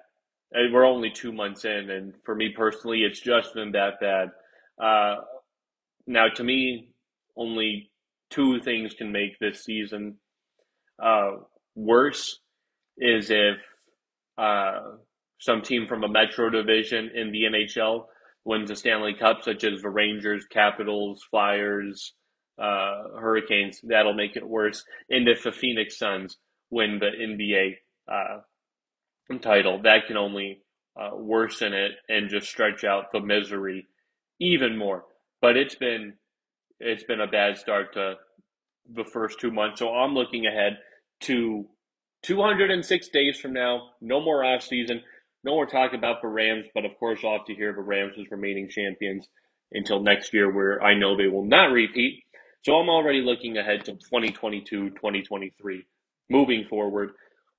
[0.52, 4.28] We're only two months in, and for me personally, it's just been that bad.
[4.80, 5.16] Uh,
[6.06, 6.90] now, to me,
[7.37, 7.90] only
[8.30, 10.16] two things can make this season
[11.02, 11.32] uh,
[11.74, 12.38] worse
[12.96, 13.56] is if
[14.38, 14.80] uh,
[15.40, 18.04] some team from a Metro division in the NHL
[18.44, 22.12] wins a Stanley Cup, such as the Rangers, Capitals, Flyers,
[22.58, 23.80] uh, Hurricanes.
[23.82, 24.84] That'll make it worse.
[25.10, 26.36] And if the Phoenix Suns
[26.70, 27.76] win the NBA
[28.10, 30.62] uh, title, that can only
[31.00, 33.86] uh, worsen it and just stretch out the misery
[34.40, 35.04] even more.
[35.40, 36.14] But it's been
[36.80, 38.14] it's been a bad start to
[38.92, 39.78] the first two months.
[39.78, 40.78] So I'm looking ahead
[41.22, 41.66] to
[42.22, 43.90] 206 days from now.
[44.00, 45.02] No more off season.
[45.44, 46.66] No more talk about the Rams.
[46.74, 49.28] But of course, have to hear the Rams as remaining champions
[49.72, 52.23] until next year, where I know they will not repeat.
[52.64, 55.85] So I'm already looking ahead to 2022, 2023,
[56.31, 57.11] moving forward.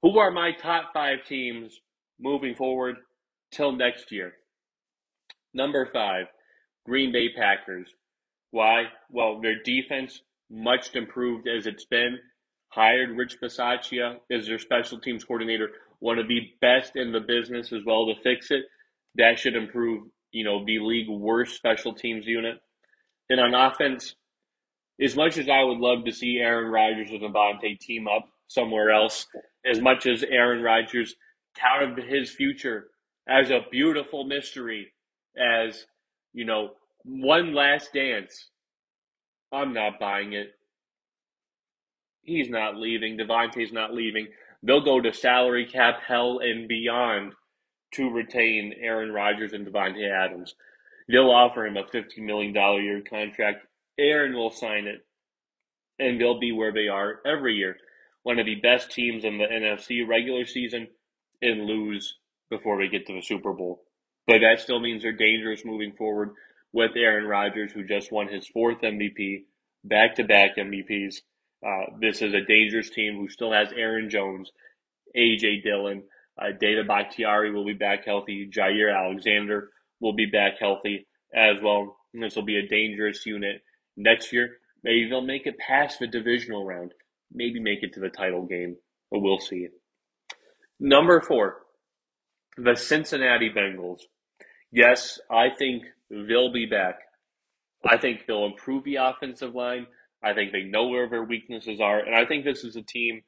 [0.01, 1.79] Who are my top five teams
[2.19, 2.95] moving forward
[3.51, 4.33] till next year?
[5.53, 6.25] Number five,
[6.87, 7.87] Green Bay Packers.
[8.49, 8.85] Why?
[9.11, 12.17] Well, their defense much improved as it's been.
[12.69, 17.71] Hired Rich Bisaccia as their special teams coordinator, one of the best in the business
[17.71, 18.63] as well to fix it.
[19.17, 22.57] That should improve, you know, the league worst special teams unit.
[23.29, 24.15] And on offense,
[25.01, 28.91] as much as I would love to see Aaron Rodgers and Davante team up somewhere
[28.91, 29.27] else,
[29.65, 31.15] as much as Aaron Rodgers
[31.57, 32.87] touted his future
[33.27, 34.93] as a beautiful mystery,
[35.37, 35.85] as
[36.33, 36.71] you know,
[37.03, 38.49] one last dance.
[39.51, 40.51] I'm not buying it.
[42.21, 43.17] He's not leaving.
[43.17, 44.27] Davante's not leaving.
[44.63, 47.33] They'll go to salary cap hell and beyond
[47.93, 50.55] to retain Aaron Rodgers and Davante Adams.
[51.07, 52.53] They'll offer him a $15 million
[52.83, 53.65] year contract.
[53.99, 55.05] Aaron will sign it,
[55.99, 57.77] and they'll be where they are every year.
[58.23, 60.87] One of the best teams in the NFC regular season
[61.41, 62.17] and lose
[62.49, 63.83] before we get to the Super Bowl.
[64.27, 66.31] But that still means they're dangerous moving forward
[66.73, 69.43] with Aaron Rodgers, who just won his fourth MVP,
[69.83, 71.17] back to back MVPs.
[71.65, 74.51] Uh, this is a dangerous team who still has Aaron Jones,
[75.15, 76.03] AJ Dillon,
[76.37, 78.49] uh, David Bakhtiari will be back healthy.
[78.49, 81.97] Jaire Alexander will be back healthy as well.
[82.13, 83.61] This will be a dangerous unit
[83.97, 84.57] next year.
[84.83, 86.93] Maybe they'll make it past the divisional round.
[87.31, 88.77] Maybe make it to the title game,
[89.11, 89.67] but we'll see.
[90.79, 91.57] Number four,
[92.57, 94.01] the Cincinnati Bengals.
[94.71, 96.99] Yes, I think they'll be back.
[97.85, 99.87] I think they'll improve the offensive line.
[100.23, 101.99] I think they know where their weaknesses are.
[101.99, 103.21] And I think this is a team,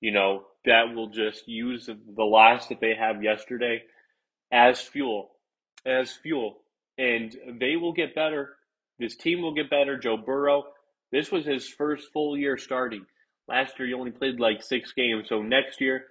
[0.00, 3.82] you know, that will just use the loss that they have yesterday
[4.52, 5.30] as fuel,
[5.86, 6.58] as fuel.
[6.98, 8.56] And they will get better.
[9.02, 9.98] This team will get better.
[9.98, 10.64] Joe Burrow,
[11.10, 13.04] this was his first full year starting.
[13.48, 15.26] Last year, he only played like six games.
[15.28, 16.04] So next year,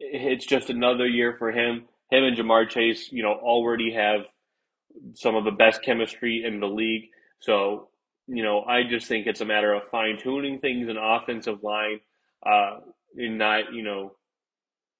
[0.00, 1.86] it's just another year for him.
[2.10, 4.22] Him and Ja'Marr Chase, you know, already have
[5.14, 7.04] some of the best chemistry in the league.
[7.40, 7.88] So,
[8.26, 12.00] you know, I just think it's a matter of fine tuning things in offensive line,
[12.44, 12.80] uh,
[13.16, 14.16] and not, you know,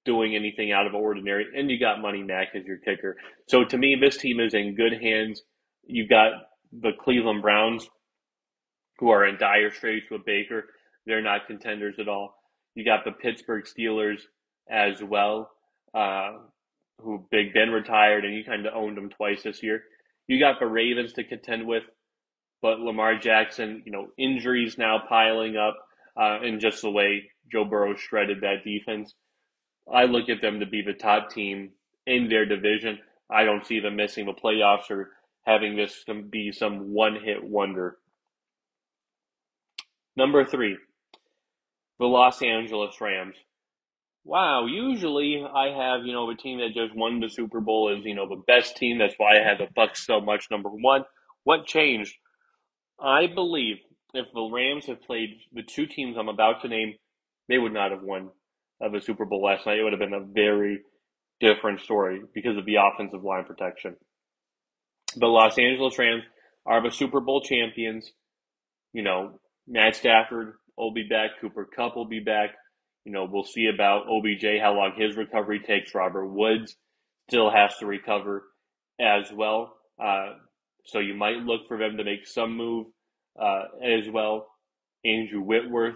[0.05, 1.45] doing anything out of ordinary.
[1.55, 3.17] And you got Money Mac as your kicker.
[3.47, 5.41] So to me, this team is in good hands.
[5.87, 6.33] You got
[6.71, 7.87] the Cleveland Browns,
[8.99, 10.65] who are in dire straits with Baker.
[11.05, 12.35] They're not contenders at all.
[12.75, 14.19] You got the Pittsburgh Steelers
[14.69, 15.49] as well.
[15.93, 16.33] Uh,
[17.01, 19.83] who Big Ben retired, and you kind of owned them twice this year.
[20.27, 21.83] You got the Ravens to contend with,
[22.61, 25.77] but Lamar Jackson, you know, injuries now piling up,
[26.19, 29.13] uh, and just the way Joe Burrow shredded that defense.
[29.91, 31.71] I look at them to be the top team
[32.05, 32.99] in their division.
[33.29, 35.11] I don't see them missing the playoffs or
[35.47, 37.97] having this be some one hit wonder.
[40.15, 40.77] Number three,
[41.99, 43.37] the Los Angeles Rams
[44.27, 48.05] wow, usually I have, you know, a team that just won the Super Bowl is,
[48.05, 48.97] you know, the best team.
[48.97, 51.03] That's why I have the Bucs so much, number one.
[51.45, 52.13] What changed?
[52.99, 53.77] I believe
[54.13, 56.95] if the Rams had played the two teams I'm about to name,
[57.47, 58.29] they would not have won
[58.81, 59.79] of the Super Bowl last night.
[59.79, 60.81] It would have been a very
[61.39, 63.95] different story because of the offensive line protection.
[65.19, 66.23] The Los Angeles Rams
[66.65, 68.11] are the Super Bowl champions.
[68.93, 71.31] You know, Matt Stafford will be back.
[71.41, 72.51] Cooper Kupp will be back.
[73.03, 75.95] You know, we'll see about OBJ, how long his recovery takes.
[75.95, 76.75] Robert Woods
[77.29, 78.43] still has to recover
[78.99, 79.77] as well.
[80.01, 80.33] Uh,
[80.85, 82.87] So you might look for them to make some move
[83.41, 84.47] uh, as well.
[85.03, 85.95] Andrew Whitworth,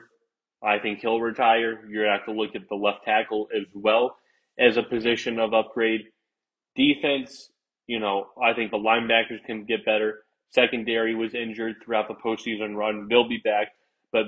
[0.64, 1.86] I think he'll retire.
[1.90, 4.16] You're going to have to look at the left tackle as well
[4.60, 6.02] as a position of upgrade.
[6.76, 7.50] Defense,
[7.92, 10.24] you know, I think the linebackers can get better.
[10.52, 13.08] Secondary was injured throughout the postseason run.
[13.10, 13.68] They'll be back.
[14.14, 14.28] But,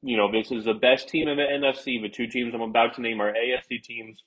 [0.00, 2.00] you know, this is the best team in the NFC.
[2.00, 4.22] The two teams I'm about to name are AFC teams.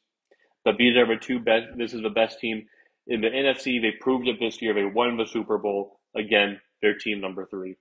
[0.66, 1.68] But these are the two best.
[1.78, 2.66] This is the best team
[3.08, 3.82] in the NFC.
[3.82, 4.74] They proved it this year.
[4.74, 6.02] They won the Super Bowl.
[6.14, 7.78] Again, they're team number three.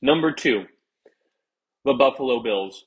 [0.00, 0.66] Number two,
[1.84, 2.84] the Buffalo Bills.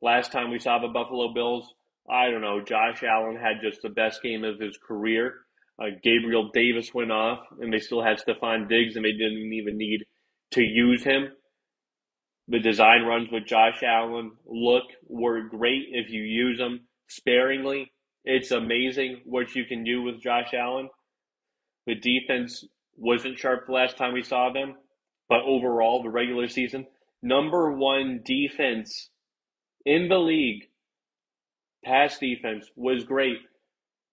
[0.00, 1.74] Last time we saw the Buffalo Bills,
[2.08, 5.34] I don't know, Josh Allen had just the best game of his career.
[5.80, 9.78] Uh, Gabriel Davis went off, and they still had Stefon Diggs, and they didn't even
[9.78, 10.04] need
[10.52, 11.28] to use him.
[12.48, 17.92] The design runs with Josh Allen look were great if you use them sparingly.
[18.24, 20.88] It's amazing what you can do with Josh Allen.
[21.86, 22.64] The defense
[22.96, 24.74] wasn't sharp the last time we saw them,
[25.28, 26.86] but overall, the regular season,
[27.22, 29.10] number one defense
[29.84, 30.64] in the league,
[31.84, 33.38] pass defense was great,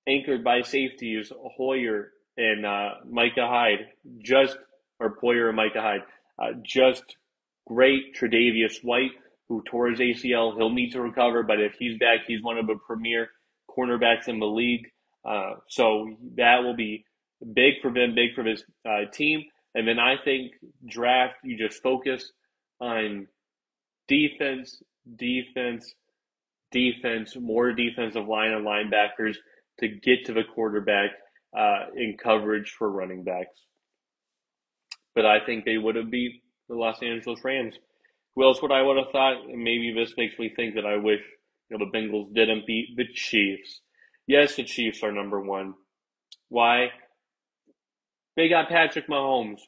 [0.07, 3.87] anchored by safeties Hoyer and uh, Micah Hyde,
[4.19, 4.57] just
[4.99, 6.03] or Poyer and Micah Hyde,
[6.41, 7.03] uh, just
[7.67, 8.15] great.
[8.15, 9.11] Tre'Davious White,
[9.49, 12.67] who tore his ACL, he'll need to recover, but if he's back, he's one of
[12.67, 13.29] the premier
[13.69, 14.87] cornerbacks in the league.
[15.23, 17.03] Uh, so that will be
[17.53, 19.43] big for them, big for his uh, team.
[19.73, 20.53] And then I think
[20.87, 22.31] draft, you just focus
[22.79, 23.27] on
[24.07, 24.81] defense,
[25.15, 25.93] defense,
[26.71, 29.35] defense, more defensive line and linebackers
[29.79, 31.11] to get to the quarterback
[31.57, 33.59] uh, in coverage for running backs.
[35.13, 37.75] But I think they would have beat the Los Angeles Rams.
[38.35, 39.47] Who else would I would have thought?
[39.47, 41.21] Maybe this makes me think that I wish
[41.69, 43.81] you know, the Bengals didn't beat the Chiefs.
[44.27, 45.73] Yes, the Chiefs are number one.
[46.49, 46.89] Why?
[48.35, 49.61] They got Patrick Mahomes.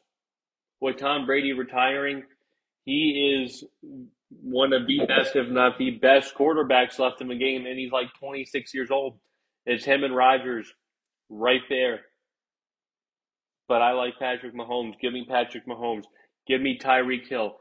[0.80, 2.24] With Tom Brady retiring,
[2.86, 3.64] he is
[4.30, 7.92] one of the best, if not the best, quarterbacks left in the game, and he's
[7.92, 9.18] like 26 years old.
[9.68, 10.74] It's him and Rodgers
[11.30, 12.00] right there.
[13.68, 14.94] But I like Patrick Mahomes.
[15.02, 16.06] Give me Patrick Mahomes.
[16.48, 17.58] Give me Tyreek Hill.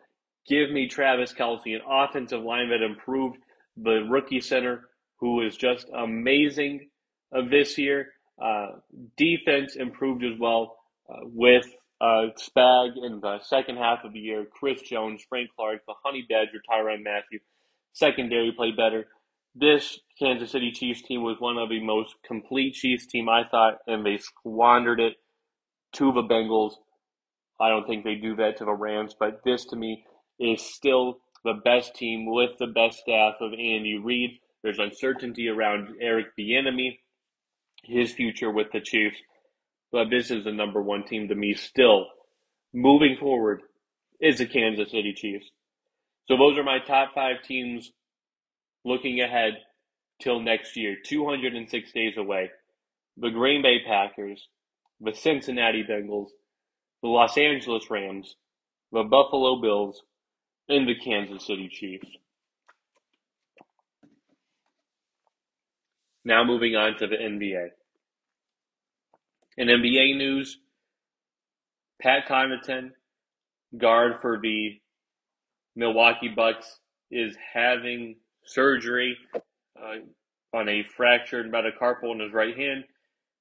[0.49, 3.39] Give me Travis Kelce, an offensive line that improved
[3.77, 4.89] the rookie center,
[5.19, 6.89] who is just amazing
[7.33, 8.13] of this year.
[8.41, 8.77] Uh,
[9.17, 10.77] defense improved as well
[11.11, 11.67] uh, with
[12.01, 14.47] uh, Spag in the second half of the year.
[14.49, 17.41] Chris Jones, Frank Clark, the Honey Badger, Tyrann Mathieu.
[17.95, 19.07] Secondary played better.
[19.59, 23.79] This Kansas City Chiefs team was one of the most complete Chiefs team I thought,
[23.87, 25.15] and they squandered it
[25.95, 26.73] to the Bengals.
[27.59, 30.05] I don't think they do that to the Rams, but this to me
[30.39, 34.41] is still the best team with the best staff of Andy Reid.
[34.63, 36.99] There's uncertainty around Eric Bieniemy,
[37.83, 39.17] his future with the Chiefs,
[39.91, 42.09] but this is the number one team to me still.
[42.75, 43.63] Moving forward
[44.21, 45.51] is the Kansas City Chiefs.
[46.29, 47.91] So those are my top five teams
[48.87, 49.55] looking ahead
[50.23, 52.51] till next year, 206 days away.
[53.17, 54.47] The Green Bay Packers,
[55.01, 56.29] the Cincinnati Bengals,
[57.03, 58.37] the Los Angeles Rams,
[58.93, 60.01] the Buffalo Bills,
[60.69, 62.07] and the Kansas City Chiefs.
[66.25, 67.69] Now moving on to the NBA.
[69.59, 70.59] In NBA news,
[72.01, 72.91] Pat Connaughton,
[73.77, 74.81] guard for the
[75.75, 76.79] Milwaukee Bucks,
[77.11, 82.85] is having surgery uh, on a fractured metacarpal in his right hand,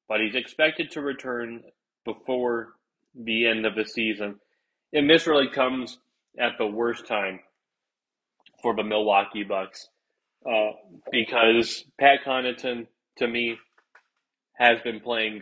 [0.08, 1.64] but he's expected to return
[2.04, 2.74] before
[3.16, 4.40] the end of the season.
[4.94, 6.00] And this really comes
[6.38, 7.40] at the worst time
[8.62, 9.90] for the Milwaukee Bucks
[10.46, 10.72] uh,
[11.12, 12.88] because Pat Connaughton,
[13.18, 13.58] to me,
[14.54, 15.42] has been playing,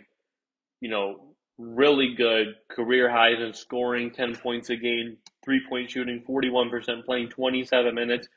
[0.81, 6.23] you know, really good career highs in scoring, 10 points a game, three point shooting,
[6.27, 8.27] 41%, playing 27 minutes,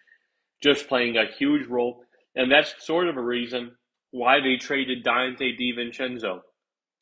[0.63, 2.03] just playing a huge role.
[2.35, 3.73] And that's sort of a reason
[4.11, 6.41] why they traded Donte DiVincenzo,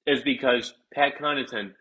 [0.06, 1.72] is because Pat Connaughton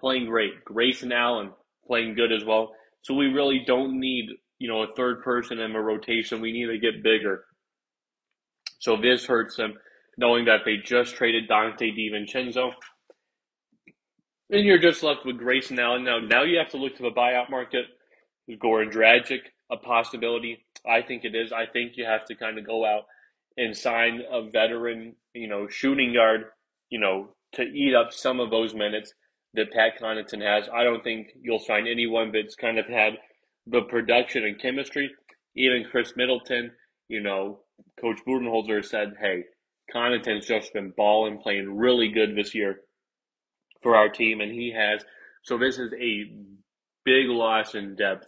[0.00, 1.50] playing great, Grayson Allen
[1.86, 2.72] playing good as well.
[3.02, 4.28] So we really don't need,
[4.58, 6.40] you know, a third person in the rotation.
[6.40, 7.44] We need to get bigger.
[8.78, 9.74] So this hurts them,
[10.16, 12.72] knowing that they just traded Donte DiVincenzo.
[14.50, 16.04] And you're just left with Grayson Allen.
[16.04, 17.86] Now, now you have to look to the buyout market.
[18.50, 20.64] Goran Dragic a possibility?
[20.86, 21.52] I think it is.
[21.52, 23.04] I think you have to kind of go out
[23.56, 26.46] and sign a veteran, you know, shooting guard,
[26.90, 29.12] you know, to eat up some of those minutes
[29.54, 30.68] that Pat Connaughton has.
[30.72, 33.14] I don't think you'll find anyone that's kind of had
[33.66, 35.10] the production and chemistry.
[35.56, 36.72] Even Khris Middleton,
[37.08, 37.60] you know,
[38.00, 39.44] Coach Budenholzer said, hey,
[39.94, 42.80] Connaughton's just been balling, playing really good this year.
[43.82, 45.04] for our team, and he has.
[45.42, 46.24] So this is a
[47.04, 48.26] big loss in depth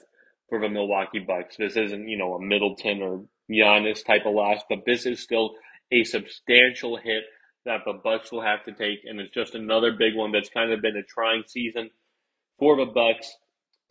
[0.53, 1.57] for the Milwaukee Bucks.
[1.57, 5.55] This isn't, you know, a Middleton or Giannis type of loss, but this is still
[5.91, 7.23] a substantial hit
[7.65, 10.71] that the Bucks will have to take, and it's just another big one that's kind
[10.71, 11.89] of been a trying season
[12.59, 13.35] for the Bucks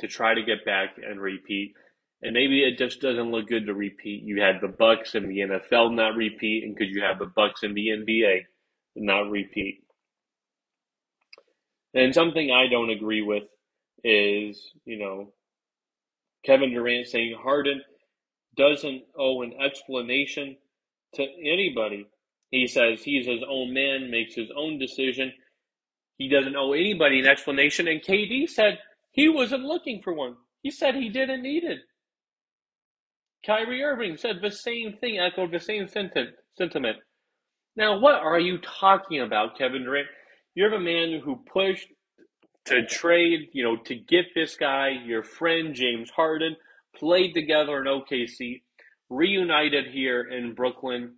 [0.02, 1.74] to try to get back and repeat.
[2.22, 4.22] And maybe it just doesn't look good to repeat.
[4.22, 7.64] You had the Bucks and the NFL not repeat, and could you have the Bucks
[7.64, 8.42] and the NBA
[8.98, 9.80] not repeat?
[11.96, 13.46] And something I don't agree with
[14.04, 15.34] is, you know,
[16.46, 17.82] Kevin Durant saying Harden
[18.58, 20.58] doesn't owe an explanation
[21.16, 22.08] to anybody.
[22.50, 25.32] He says he's his own man, makes his own decision.
[26.18, 27.88] He doesn't owe anybody an explanation.
[27.88, 28.80] And KD said
[29.12, 30.36] he wasn't looking for one.
[30.62, 31.80] He said he didn't need it.
[33.46, 36.98] Kyrie Irving said the same thing, echoed the same sentiment.
[37.76, 40.08] Now, what are you talking about, Kevin Durant?
[40.54, 41.88] You're the man who pushed
[42.66, 46.56] to trade, you know, to get this guy, your friend James Harden,
[46.96, 48.62] played together in OKC,
[49.10, 51.16] reunited here in Brooklyn.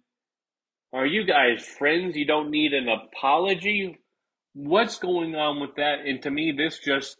[0.93, 2.15] Are you guys friends?
[2.15, 3.99] You don't need an apology?
[4.53, 6.05] What's going on with that?
[6.05, 7.17] And to me, this just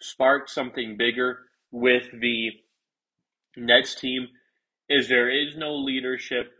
[0.00, 1.40] sparked something bigger
[1.70, 2.50] with the
[3.56, 4.28] Nets team
[4.88, 6.52] is there is no leadership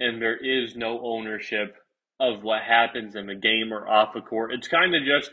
[0.00, 1.76] and there is no ownership
[2.20, 4.52] of what happens in the game or off the court.
[4.52, 5.30] It's kind of just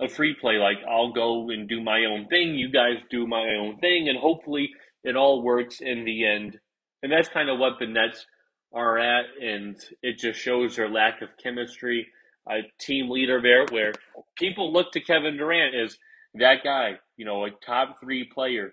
[0.00, 0.54] a free play.
[0.54, 4.18] Like I'll go and do my own thing, you guys do my own thing, and
[4.18, 4.70] hopefully
[5.04, 6.58] it all works in the end.
[7.02, 8.26] And that's kind of what the Nets
[8.72, 12.06] are at, and it just shows their lack of chemistry.
[12.48, 13.92] A team leader there, where
[14.36, 15.98] people look to Kevin Durant as
[16.34, 18.72] that guy, you know, a top three player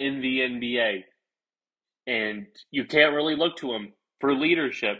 [0.00, 1.04] in the NBA.
[2.08, 4.96] And you can't really look to him for leadership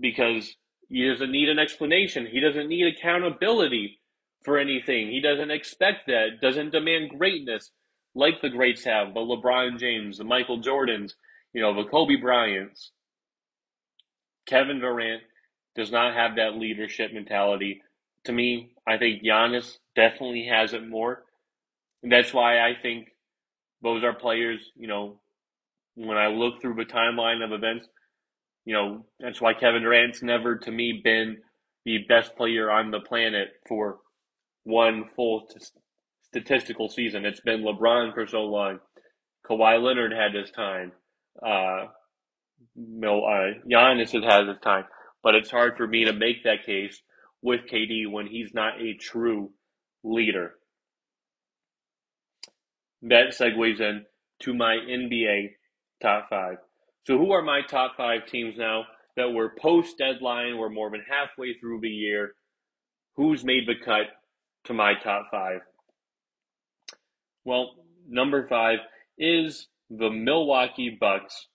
[0.00, 0.54] because
[0.88, 2.26] he doesn't need an explanation.
[2.26, 4.00] He doesn't need accountability
[4.48, 5.10] for anything.
[5.10, 7.70] He doesn't expect that, doesn't demand greatness
[8.14, 11.12] like the greats have, the LeBron James, the Michael Jordans,
[11.52, 12.92] you know, the Kobe Bryants.
[14.46, 15.20] Kevin Durant
[15.76, 17.82] does not have that leadership mentality.
[18.24, 21.24] To me, I think Giannis definitely has it more.
[22.02, 23.08] And that's why I think
[23.82, 25.20] those are players, you know,
[25.94, 27.86] when I look through the timeline of events,
[28.64, 31.36] you know, that's why Kevin Durant's never, to me, been
[31.84, 33.98] the best player on the planet for
[34.68, 35.64] one full t-
[36.22, 37.24] statistical season.
[37.24, 38.80] It's been LeBron for so long.
[39.48, 40.92] Kawhi Leonard had his time.
[41.44, 41.86] Uh,
[42.76, 44.84] no, uh, Giannis has had his time.
[45.22, 47.00] But it's hard for me to make that case
[47.40, 49.50] with KD when he's not a true
[50.04, 50.52] leader.
[53.02, 54.04] That segues in
[54.40, 55.50] to my NBA
[56.02, 56.58] top five.
[57.04, 58.84] So, who are my top five teams now
[59.16, 60.58] that were post deadline?
[60.58, 62.32] We're more than halfway through the year.
[63.16, 64.06] Who's made the cut
[64.64, 65.60] to my top five?
[67.44, 67.74] Well,
[68.06, 68.78] number five
[69.18, 71.46] is the Milwaukee Bucks.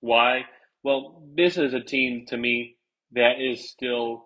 [0.00, 0.42] Why?
[0.82, 2.76] Well, this is a team to me
[3.12, 4.24] that is still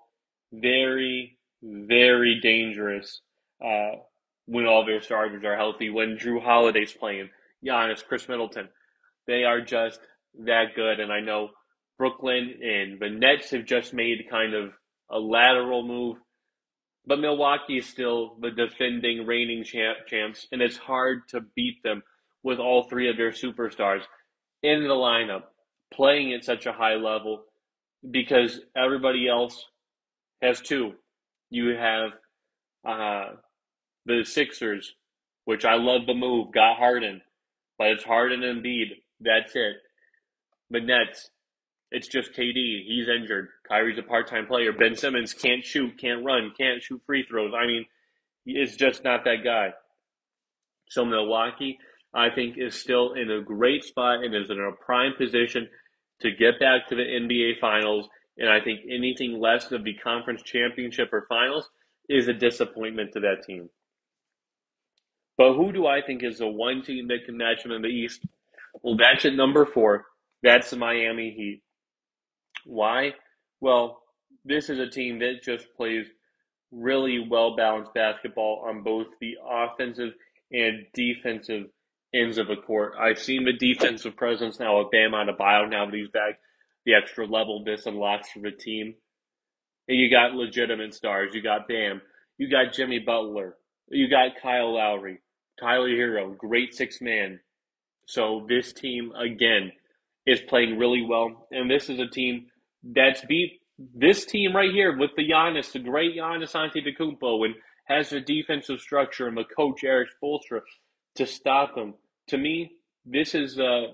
[0.53, 3.21] very, very dangerous.
[3.65, 3.93] Uh,
[4.47, 7.31] when all their starters are healthy, when Jrue Holiday's playing,
[7.65, 8.69] Giannis, Khris Middleton,
[9.27, 10.01] they are just
[10.41, 11.01] that good.
[11.01, 11.51] And I know
[11.97, 14.73] Brooklyn and the Nets have just made kind of
[15.11, 16.17] a lateral move,
[17.07, 22.03] but Milwaukee is still the defending reigning champ, champs, and it's hard to beat them
[22.43, 24.03] with all three of their superstars
[24.63, 25.43] in the lineup
[25.93, 27.45] playing at such a high level
[28.09, 29.65] because everybody else
[30.41, 30.93] has two.
[31.51, 32.11] You have
[32.87, 33.35] uh,
[34.07, 34.95] the Sixers,
[35.45, 37.21] which I love the move, got Harden,
[37.79, 38.91] but it's Harden and Embiid.
[39.21, 39.77] That's it.
[40.71, 41.31] The Nets,
[41.93, 42.87] it's just KD.
[42.87, 43.49] He's injured.
[43.69, 44.73] Kyrie's a part-time player.
[44.73, 47.53] Ben Simmons can't shoot, can't run, can't shoot free throws.
[47.55, 47.85] I mean,
[48.47, 49.73] it's just not that guy.
[50.89, 51.79] So Milwaukee,
[52.15, 55.69] I think, is still in a great spot and is in a prime position
[56.21, 58.09] to get back to the NBA Finals.
[58.39, 61.69] And I think anything less of the conference championship or finals
[62.09, 63.69] is a disappointment to that team.
[65.37, 67.89] But who do I think is the one team that can match them in the
[67.89, 68.25] East?
[68.83, 70.07] Well, that's at number four.
[70.43, 71.63] That's the Miami Heat.
[72.67, 73.13] Why?
[73.61, 74.01] Well,
[74.45, 76.07] this is a team that just plays
[76.71, 80.13] really well balanced basketball on both the offensive
[80.51, 81.67] and defensive
[82.15, 82.95] ends of the court.
[82.99, 86.39] I've seen the defensive presence now of Bam Adebayo now that he's back.
[86.85, 88.95] The extra level this unlocks for the team.
[89.89, 91.35] And you got legitimate stars.
[91.35, 92.03] You got Bam.
[92.39, 93.57] You got Jimmy Butler.
[93.89, 95.21] You got Kyle Lowry,
[95.61, 97.41] Tyler Herro, great six man.
[98.07, 99.73] So this team again
[100.27, 102.47] is playing really well, and this is a team
[102.83, 103.61] that's beat
[103.95, 107.55] this team right here with the Giannis, the great Giannis Antetokounmpo, and
[107.87, 110.61] has the defensive structure and the coach Erik Spoelstra
[111.17, 111.95] to stop them.
[112.29, 112.73] To me,
[113.05, 113.89] this is a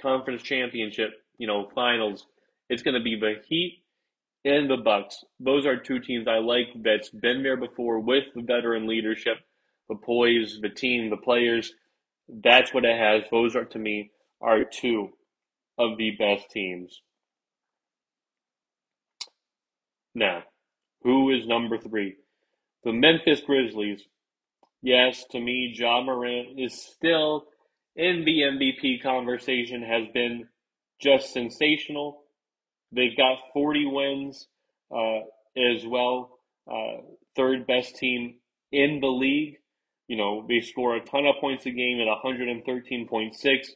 [0.00, 2.26] conference championship, you know, finals.
[2.68, 3.82] It's going to be the Heat
[4.44, 5.24] and the Bucks.
[5.40, 9.38] Those are two teams I like that's been there before with the veteran leadership,
[9.88, 11.72] the poise, the team, the players.
[12.28, 13.22] That's what it has.
[13.30, 14.10] Those are to me
[14.40, 15.10] are two
[15.78, 17.00] of the best teams.
[20.18, 20.42] Now,
[21.04, 22.16] who is number three?
[22.82, 24.02] The Memphis Grizzlies.
[24.82, 27.46] Yes, to me, Ja Morant is still
[27.94, 30.48] in the MVP conversation, has been
[31.00, 32.24] just sensational.
[32.90, 34.48] They've got 40 wins
[34.90, 35.20] uh,
[35.56, 36.38] as well,
[36.70, 37.02] uh,
[37.36, 38.36] third best team
[38.72, 39.58] in the league.
[40.08, 43.68] You know, they score a ton of points a game at 113.6,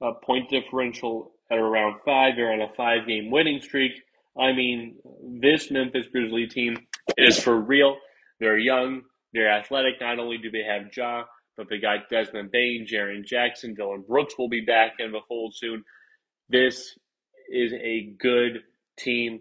[0.00, 2.34] uh, point differential at around five.
[2.36, 3.92] They're on a five game winning streak.
[4.38, 4.96] I mean,
[5.40, 6.78] this Memphis Grizzly team
[7.16, 7.96] is for real.
[8.40, 9.94] They're young, they're athletic.
[10.00, 11.24] Not only do they have Ja,
[11.56, 15.54] but they got Desmond Bane, Jaren Jackson, Dillon Brooks will be back in the fold
[15.56, 15.84] soon.
[16.48, 16.96] This
[17.50, 18.62] is a good
[18.98, 19.40] team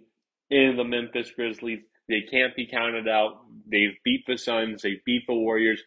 [0.50, 1.80] in the Memphis Grizzlies.
[2.10, 3.42] They can't be counted out.
[3.70, 4.82] They've beat the Suns.
[4.82, 5.82] They've beat the Warriors.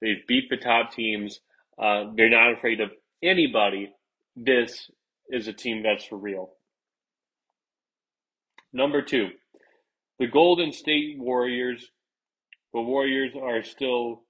[0.00, 1.40] They've beat the top teams.
[1.80, 2.90] Uh, they're not afraid of
[3.22, 3.92] anybody.
[4.34, 4.90] This
[5.30, 6.55] is a team that's for real.
[8.76, 9.30] Number two,
[10.18, 11.90] the Golden State Warriors.
[12.74, 14.24] The Warriors are still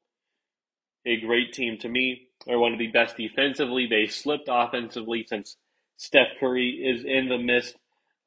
[1.04, 2.28] a great team to me.
[2.46, 3.88] They're one of the best defensively.
[3.90, 5.56] They slipped offensively since
[5.96, 7.74] Steph Curry is in the midst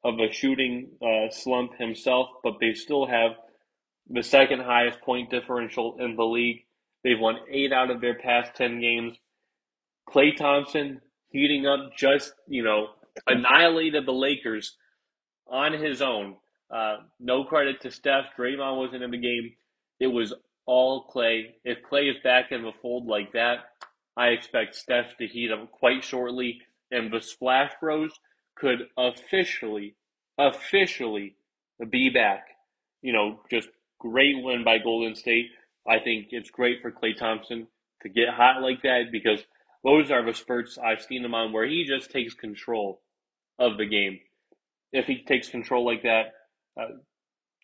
[0.04, 3.30] of a shooting uh, slump himself, but they still have
[4.10, 6.66] the second highest point differential in the league.
[7.02, 9.16] They've won eight out of their past 10 games.
[10.06, 11.00] Klay Thompson
[11.30, 12.88] heating up, just, you know,
[13.26, 14.76] annihilated the Lakers
[15.50, 16.36] on his own.
[16.70, 18.26] Uh, no credit to Steph.
[18.38, 19.52] Draymond wasn't in the game.
[19.98, 20.32] It was
[20.66, 21.46] all Klay.
[21.64, 23.58] If Klay is back in the fold like that,
[24.16, 28.12] I expect Steph to heat up quite shortly, and the Splash Bros
[28.54, 29.96] could officially,
[30.38, 31.36] officially
[31.90, 32.48] be back.
[33.02, 35.50] You know, just great win by Golden State.
[35.88, 37.66] I think it's great for Klay Thompson
[38.02, 39.40] to get hot like that because
[39.82, 43.00] those are the spurts I've seen him on where he just takes control
[43.58, 44.20] of the game.
[44.92, 46.32] If he takes control like that,
[46.80, 46.96] uh,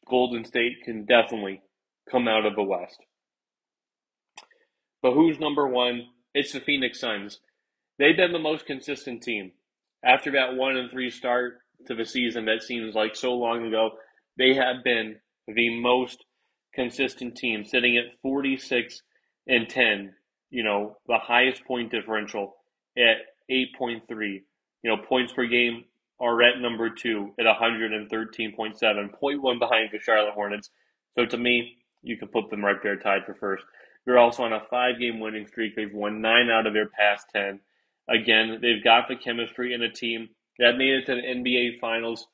[0.08, 1.60] Golden State can definitely
[2.10, 2.98] come out of the West.
[5.02, 6.06] But who's number one?
[6.34, 7.40] It's the Phoenix Suns.
[7.98, 9.52] They've been the most consistent team.
[10.04, 13.90] After that one and three start to the season that seems like so long ago,
[14.36, 15.16] they have been
[15.48, 16.24] the most
[16.74, 19.02] consistent team, sitting at 46
[19.46, 20.14] and 10.
[20.50, 22.54] You know, the highest point differential
[22.96, 23.16] at
[23.50, 24.02] 8.3.
[24.10, 24.42] You
[24.84, 25.84] know, points per game
[26.20, 28.10] are at number two at 113.7,
[28.80, 30.70] 0.1 behind the Charlotte Hornets.
[31.18, 33.64] So to me, you can put them right there tied for first.
[34.04, 35.74] They're also on a five game winning streak.
[35.74, 37.60] They've won nine out of their past 10.
[38.08, 42.26] Again, they've got the chemistry in a team that made it to the NBA Finals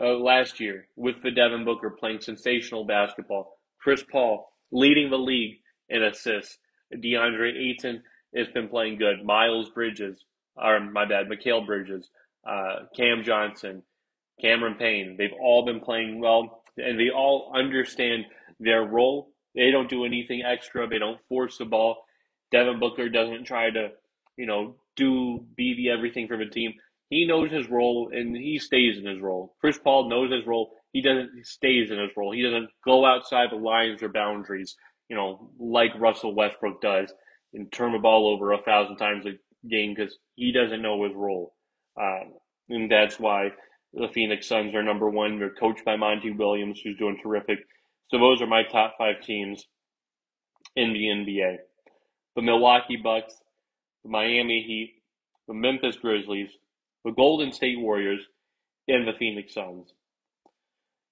[0.00, 3.58] uh, last year with the Devin Booker playing sensational basketball.
[3.80, 6.58] Chris Paul leading the league in assists.
[6.92, 8.02] DeAndre Ayton
[8.34, 9.24] has been playing good.
[9.24, 10.24] Miles Bridges,
[10.56, 12.10] or my bad, Mikal Bridges,
[12.46, 13.82] uh, Cam Johnson,
[14.40, 15.16] Cameron Payne.
[15.18, 18.24] They've all been playing well, and they all understand
[18.58, 19.30] their role.
[19.54, 20.88] They don't do anything extra.
[20.88, 22.04] They don't force the ball.
[22.52, 23.90] Devin Booker doesn't try to,
[24.36, 26.74] you know, do be the everything for the team.
[27.08, 29.56] He knows his role and he stays in his role.
[29.60, 30.72] Chris Paul knows his role.
[30.92, 32.32] He doesn't he stays in his role.
[32.32, 34.76] He doesn't go outside the lines or boundaries,
[35.08, 37.12] you know, like Russell Westbrook does
[37.52, 39.32] and turn the ball over a thousand times a
[39.68, 41.54] game because he doesn't know his role.
[42.00, 42.20] Uh,
[42.68, 43.50] and that's why
[43.92, 45.38] the Phoenix Suns are number one.
[45.38, 47.58] They're coached by Monty Williams, who's doing terrific.
[48.08, 49.64] So those are my top five teams
[50.76, 51.56] in the NBA.
[52.36, 53.34] The Milwaukee Bucks,
[54.04, 55.02] the Miami Heat,
[55.48, 56.50] the Memphis Grizzlies,
[57.04, 58.20] the Golden State Warriors,
[58.88, 59.92] and the Phoenix Suns.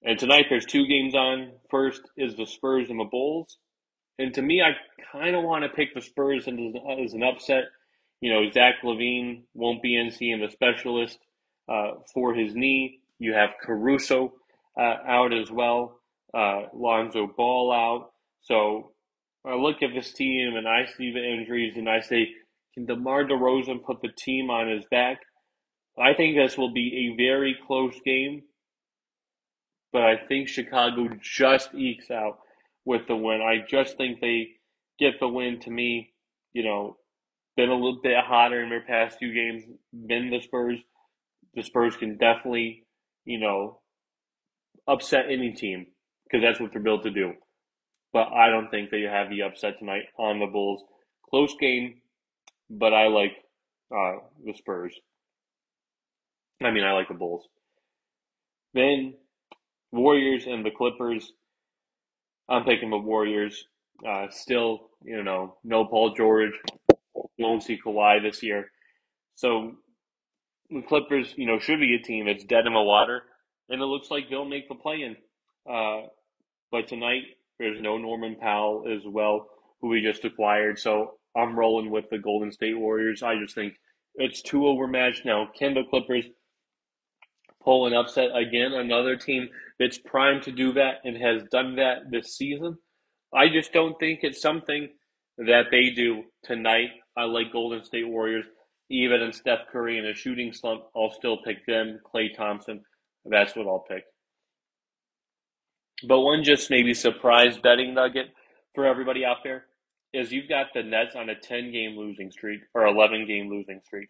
[0.03, 1.53] And tonight there's two games on.
[1.70, 3.59] First is the Spurs and the Bulls.
[4.18, 4.72] And to me, I
[5.12, 7.64] kind of want to pick the Spurs as an upset.
[8.21, 11.19] You know, Zach LaVine won't be in seeing the specialist
[11.69, 12.99] uh, for his knee.
[13.19, 14.33] You have Caruso
[14.79, 15.99] uh, out as well
[16.35, 18.11] uh, Lonzo Ball out.
[18.43, 18.93] So
[19.45, 22.29] I look at this team and I see the injuries and I say,
[22.75, 25.21] can DeMar DeRozan put the team on his back?
[25.99, 28.43] I think this will be a very close game,
[29.93, 32.39] but I think Chicago just ekes out
[32.85, 33.41] with the win.
[33.41, 34.49] I just think they
[35.01, 36.12] get the win to me.
[36.53, 36.97] You know,
[37.59, 40.79] been a little bit hotter in their past few games than the Spurs.
[41.57, 42.85] The Spurs can definitely,
[43.27, 43.81] you know,
[44.87, 45.89] upset any team
[46.25, 47.35] because that's what they're built to do.
[48.13, 50.83] but I don't think they have the upset tonight on the Bulls.
[51.31, 52.01] Close game,
[52.71, 53.33] but I like
[53.95, 54.95] uh, the Spurs.
[56.63, 57.47] I mean, I like the Bulls.
[58.75, 59.15] Then
[59.93, 61.33] Warriors and the Clippers.
[62.49, 63.67] I'm taking the Warriors.
[64.07, 66.53] Uh, still, you know, no Paul George.
[67.39, 68.70] Won't see Kawhi this year.
[69.34, 69.76] So
[70.70, 73.22] the Clippers, you know, should be a team that's dead in the water,
[73.68, 75.16] and it looks like they'll make the play-in.
[75.70, 76.09] Uh,
[76.70, 77.22] but tonight,
[77.59, 79.47] there's no Norman Powell as well,
[79.80, 80.78] who we just acquired.
[80.78, 83.22] So I'm rolling with the Golden State Warriors.
[83.22, 83.74] I just think
[84.16, 85.49] it's too overmatched now.
[85.57, 86.24] Can the Clippers
[87.62, 88.72] pull an upset again?
[88.72, 92.76] Another team that's primed to do that and has done that this season.
[93.34, 94.89] I just don't think it's something
[95.39, 96.91] that they do tonight.
[97.19, 98.47] I like Golden State Warriors.
[98.91, 101.99] Even in Steph Curry in a shooting slump, I'll still pick them.
[102.14, 102.81] Klay Thompson,
[103.25, 104.05] that's what I'll pick.
[106.07, 108.29] But one just maybe surprise betting nugget
[108.75, 109.66] for everybody out there
[110.14, 113.81] is you've got the Nets on a 10 game losing streak or 11 game losing
[113.85, 114.09] streak.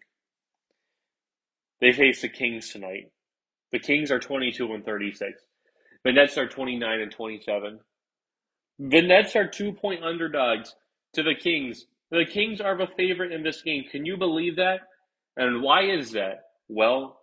[1.81, 3.11] They face the Kings tonight.
[3.71, 5.41] The Kings are 22 and 36.
[6.03, 7.79] The Nets are 29 and 27.
[8.79, 10.75] The Nets are two point underdogs
[11.13, 11.85] to the Kings.
[12.11, 13.83] The Kings are the favorite in this game.
[13.91, 14.81] Can you believe that?
[15.37, 16.43] And why is that?
[16.67, 17.19] Well,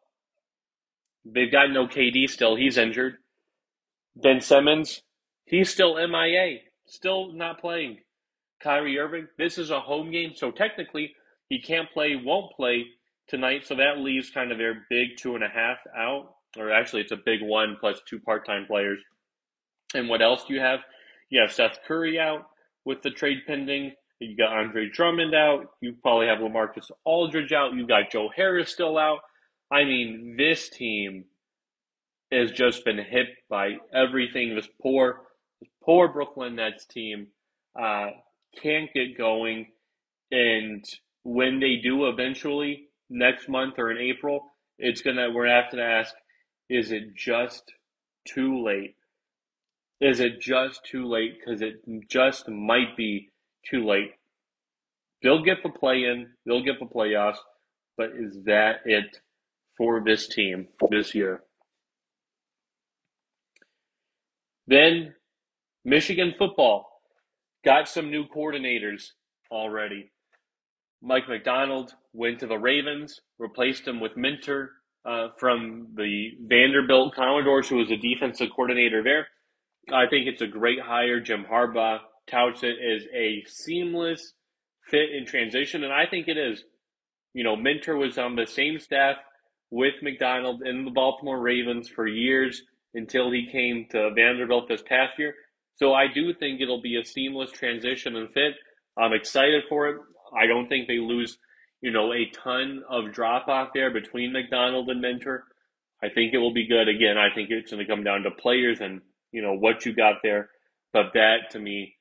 [1.25, 2.57] they've got no KD still.
[2.57, 3.17] He's injured.
[4.15, 5.03] Ben Simmons,
[5.45, 7.99] he's still MIA, still not playing.
[8.63, 11.13] Kyrie Irving, this is a home game, so technically
[11.49, 12.87] he can't play, won't play
[13.29, 13.67] tonight.
[13.67, 17.13] So that leaves kind of their big two and a half out, or actually it's
[17.13, 18.99] a big one plus two part time players.
[19.95, 20.81] And what else do you have?
[21.29, 22.47] You have Seth Curry out
[22.85, 23.93] with the trade pending.
[24.21, 25.67] You got Andre Drummond out.
[25.81, 27.75] You probably have LaMarcus Aldridge out.
[27.75, 29.21] You got Joe Harris still out.
[29.71, 31.25] I mean, this team
[32.33, 34.55] has just been hit by everything.
[34.55, 35.23] This poor,
[35.61, 37.29] this poor Brooklyn Nets team
[37.79, 38.11] uh,
[38.63, 39.67] can't get going,
[40.31, 40.85] and
[41.25, 45.83] when they do eventually next month or in April, it's gonna we're gonna have to
[45.83, 46.15] ask:
[46.71, 47.71] Is it just
[48.27, 48.95] too late?
[50.01, 51.39] Is it just too late?
[51.39, 53.31] Because it just might be
[53.71, 54.13] too late.
[55.23, 57.39] They'll get the play in, they'll get the playoffs,
[57.97, 59.19] but is that it
[59.77, 61.43] for this team this year?
[64.67, 65.15] Then
[65.85, 66.87] Michigan football
[67.65, 69.11] got some new coordinators
[69.51, 70.11] already.
[71.03, 74.73] Mike Macdonald went to the Ravens, replaced him with Minter
[75.05, 79.29] uh, from the Vanderbilt Commodores, who was a defensive coordinator there.
[79.93, 81.21] I think it's a great hire.
[81.21, 82.01] Jim Harbaugh
[82.31, 84.33] touts it as a seamless
[84.91, 86.65] fit in transition, and I think it is.
[87.35, 89.17] You know, Minter was on the same staff
[89.71, 92.63] with Macdonald in the Baltimore Ravens for years
[92.95, 95.35] until he came to Vanderbilt this past year.
[95.75, 98.55] So I do think it'll be a seamless transition and fit.
[98.97, 99.97] I'm excited for it.
[100.35, 101.37] I don't think they lose,
[101.83, 105.45] you know, a ton of drop off there between Macdonald and Minter.
[106.03, 106.89] I think it will be good.
[106.89, 109.03] Again, I think it's going to come down to players and,
[109.33, 110.49] you know, what you got there.
[110.93, 111.96] But that to me,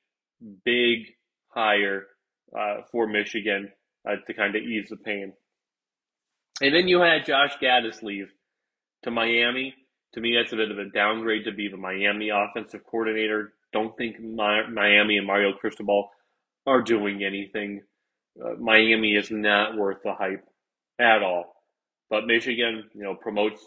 [0.64, 1.06] big
[1.48, 2.06] hire
[2.58, 3.70] uh, for Michigan
[4.08, 5.32] uh, to kind of ease the pain.
[6.60, 8.28] And then you had Josh Gattis leave
[9.04, 9.74] to Miami.
[10.14, 13.52] To me, that's a bit of a downgrade to be the Miami offensive coordinator.
[13.72, 16.08] Don't think Miami and Mario Cristobal
[16.66, 17.82] are doing anything.
[18.42, 20.44] Uh, Miami is not worth the hype
[20.98, 21.56] at all.
[22.08, 23.60] But Michigan, you know, promotes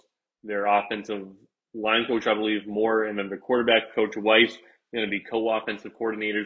[0.44, 1.28] their offensive
[1.74, 4.58] line coach, I believe, Moore, and then the quarterback coach Weiss
[4.94, 6.46] going to be co-offensive coordinators.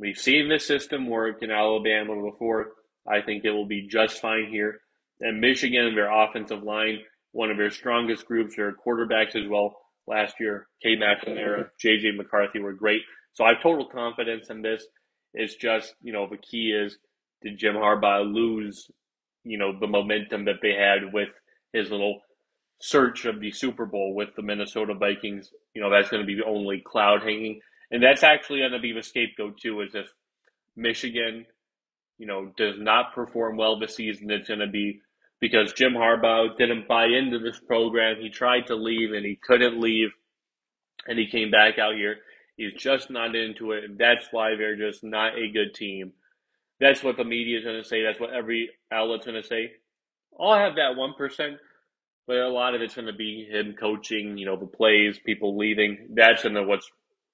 [0.00, 2.68] We've seen this system work in Alabama before.
[3.06, 4.80] I think it will be just fine here.
[5.20, 7.00] And Michigan, their offensive line,
[7.32, 8.56] one of their strongest groups.
[8.56, 9.76] Their quarterbacks as well
[10.06, 10.96] last year, K.
[10.96, 12.12] McNamara, J.J.
[12.16, 13.02] McCarthy were great.
[13.34, 14.84] So I have total confidence in this.
[15.34, 16.96] It's just, you know, the key is
[17.42, 18.90] did Jim Harbaugh lose,
[19.44, 21.28] you know, the momentum that they had with
[21.72, 22.20] his little
[22.80, 25.50] search of the Super Bowl with the Minnesota Vikings?
[25.74, 27.60] You know, that's going to be the only cloud hanging.
[27.90, 30.06] And that's actually going to be the scapegoat too, is if
[30.76, 31.46] Michigan,
[32.18, 35.00] you know, does not perform well this season, it's going to be
[35.40, 38.20] because Jim Harbaugh didn't buy into this program.
[38.20, 40.10] He tried to leave and he couldn't leave,
[41.06, 42.16] and he came back out here.
[42.56, 43.84] He's just not into it.
[43.84, 46.12] And that's why they're just not a good team.
[46.78, 48.02] That's what the media is going to say.
[48.02, 49.72] That's what every outlet's going to say.
[50.38, 51.56] I'll have that 1%,
[52.26, 55.56] but a lot of it's going to be him coaching, you know, the plays, people
[55.58, 56.08] leaving.
[56.14, 56.90] That's going to what's,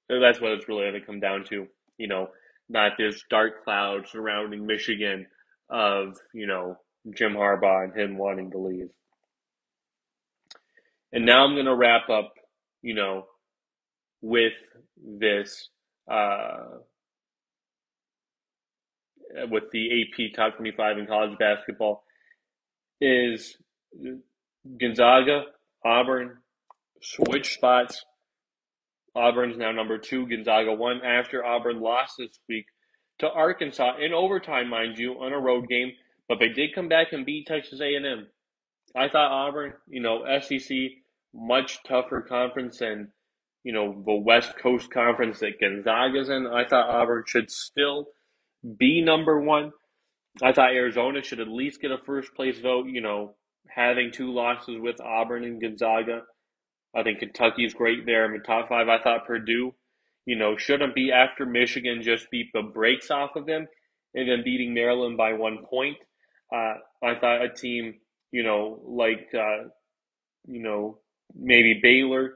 [0.08, 1.66] that's what it's really going to come down to,
[1.98, 2.28] you know,
[2.68, 5.26] not this dark cloud surrounding Michigan
[5.70, 6.78] of, you know,
[7.16, 8.88] Jim Harbaugh and him wanting to leave.
[11.12, 12.34] And now I'm going to wrap up,
[12.82, 13.26] you know,
[14.20, 14.52] with
[15.04, 15.68] this
[16.10, 16.78] uh,
[19.50, 22.04] with the AP top 25 in college basketball
[23.00, 23.56] is
[24.80, 25.42] Gonzaga,
[25.84, 26.38] Auburn,
[27.02, 28.04] switch spots.
[29.16, 32.66] Auburn's now number two, Gonzaga one after Auburn lost this week
[33.18, 35.92] to Arkansas in overtime, mind you, on a road game,
[36.28, 38.26] but they did come back and beat Texas A&M.
[38.94, 40.76] I thought Auburn, you know, SEC,
[41.34, 43.12] much tougher conference than,
[43.64, 46.46] you know, the West Coast Conference that Gonzaga's in.
[46.46, 48.08] I thought Auburn should still
[48.78, 49.72] be number one.
[50.42, 53.34] I thought Arizona should at least get a first place vote, you know,
[53.68, 56.22] having two losses with Auburn and Gonzaga.
[56.96, 58.32] I think Kentucky's great there.
[58.34, 58.88] In top five.
[58.88, 59.74] I thought Purdue,
[60.24, 63.66] you know, shouldn't be after Michigan just beat the brakes off of them
[64.14, 65.98] and then beating Maryland by one point.
[66.52, 67.96] Uh, I thought a team,
[68.32, 69.68] you know, like, uh,
[70.46, 70.98] you know,
[71.34, 72.34] maybe Baylor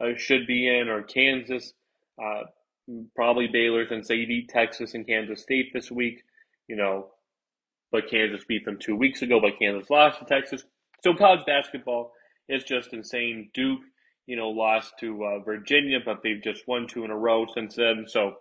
[0.00, 1.72] uh, should be in or Kansas.
[2.22, 2.42] Uh,
[3.14, 6.22] probably Baylor since they beat Texas and Kansas State this week,
[6.68, 7.10] you know,
[7.90, 10.64] but Kansas beat them two weeks ago, but Kansas lost to Texas.
[11.02, 12.12] So college basketball
[12.48, 13.50] is just insane.
[13.54, 13.80] Duke,
[14.26, 17.76] you know, lost to uh, Virginia, but they've just won two in a row since
[17.76, 18.04] then.
[18.08, 18.34] So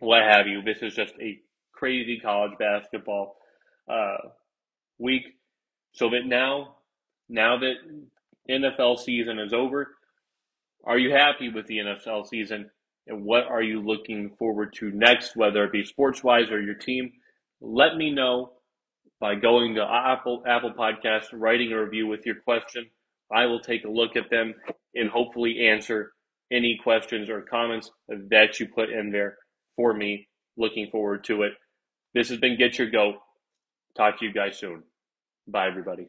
[0.00, 0.62] what have you?
[0.62, 1.38] This is just a
[1.72, 3.36] crazy college basketball
[3.90, 4.28] uh,
[4.98, 5.24] week.
[5.92, 6.76] So that now,
[7.28, 7.74] now that
[8.50, 9.88] NFL season is over,
[10.84, 12.70] are you happy with the NFL season?
[13.06, 16.74] And what are you looking forward to next, whether it be sports wise or your
[16.74, 17.12] team?
[17.60, 18.52] Let me know
[19.20, 22.86] by going to Apple Apple Podcast, writing a review with your question.
[23.34, 24.54] I will take a look at them
[24.96, 26.12] and hopefully answer
[26.52, 29.36] any questions or comments that you put in there
[29.76, 30.28] for me.
[30.56, 31.52] Looking forward to it.
[32.14, 33.16] This has been Get Your Goat.
[33.96, 34.82] Talk to you guys soon.
[35.46, 36.08] Bye, everybody.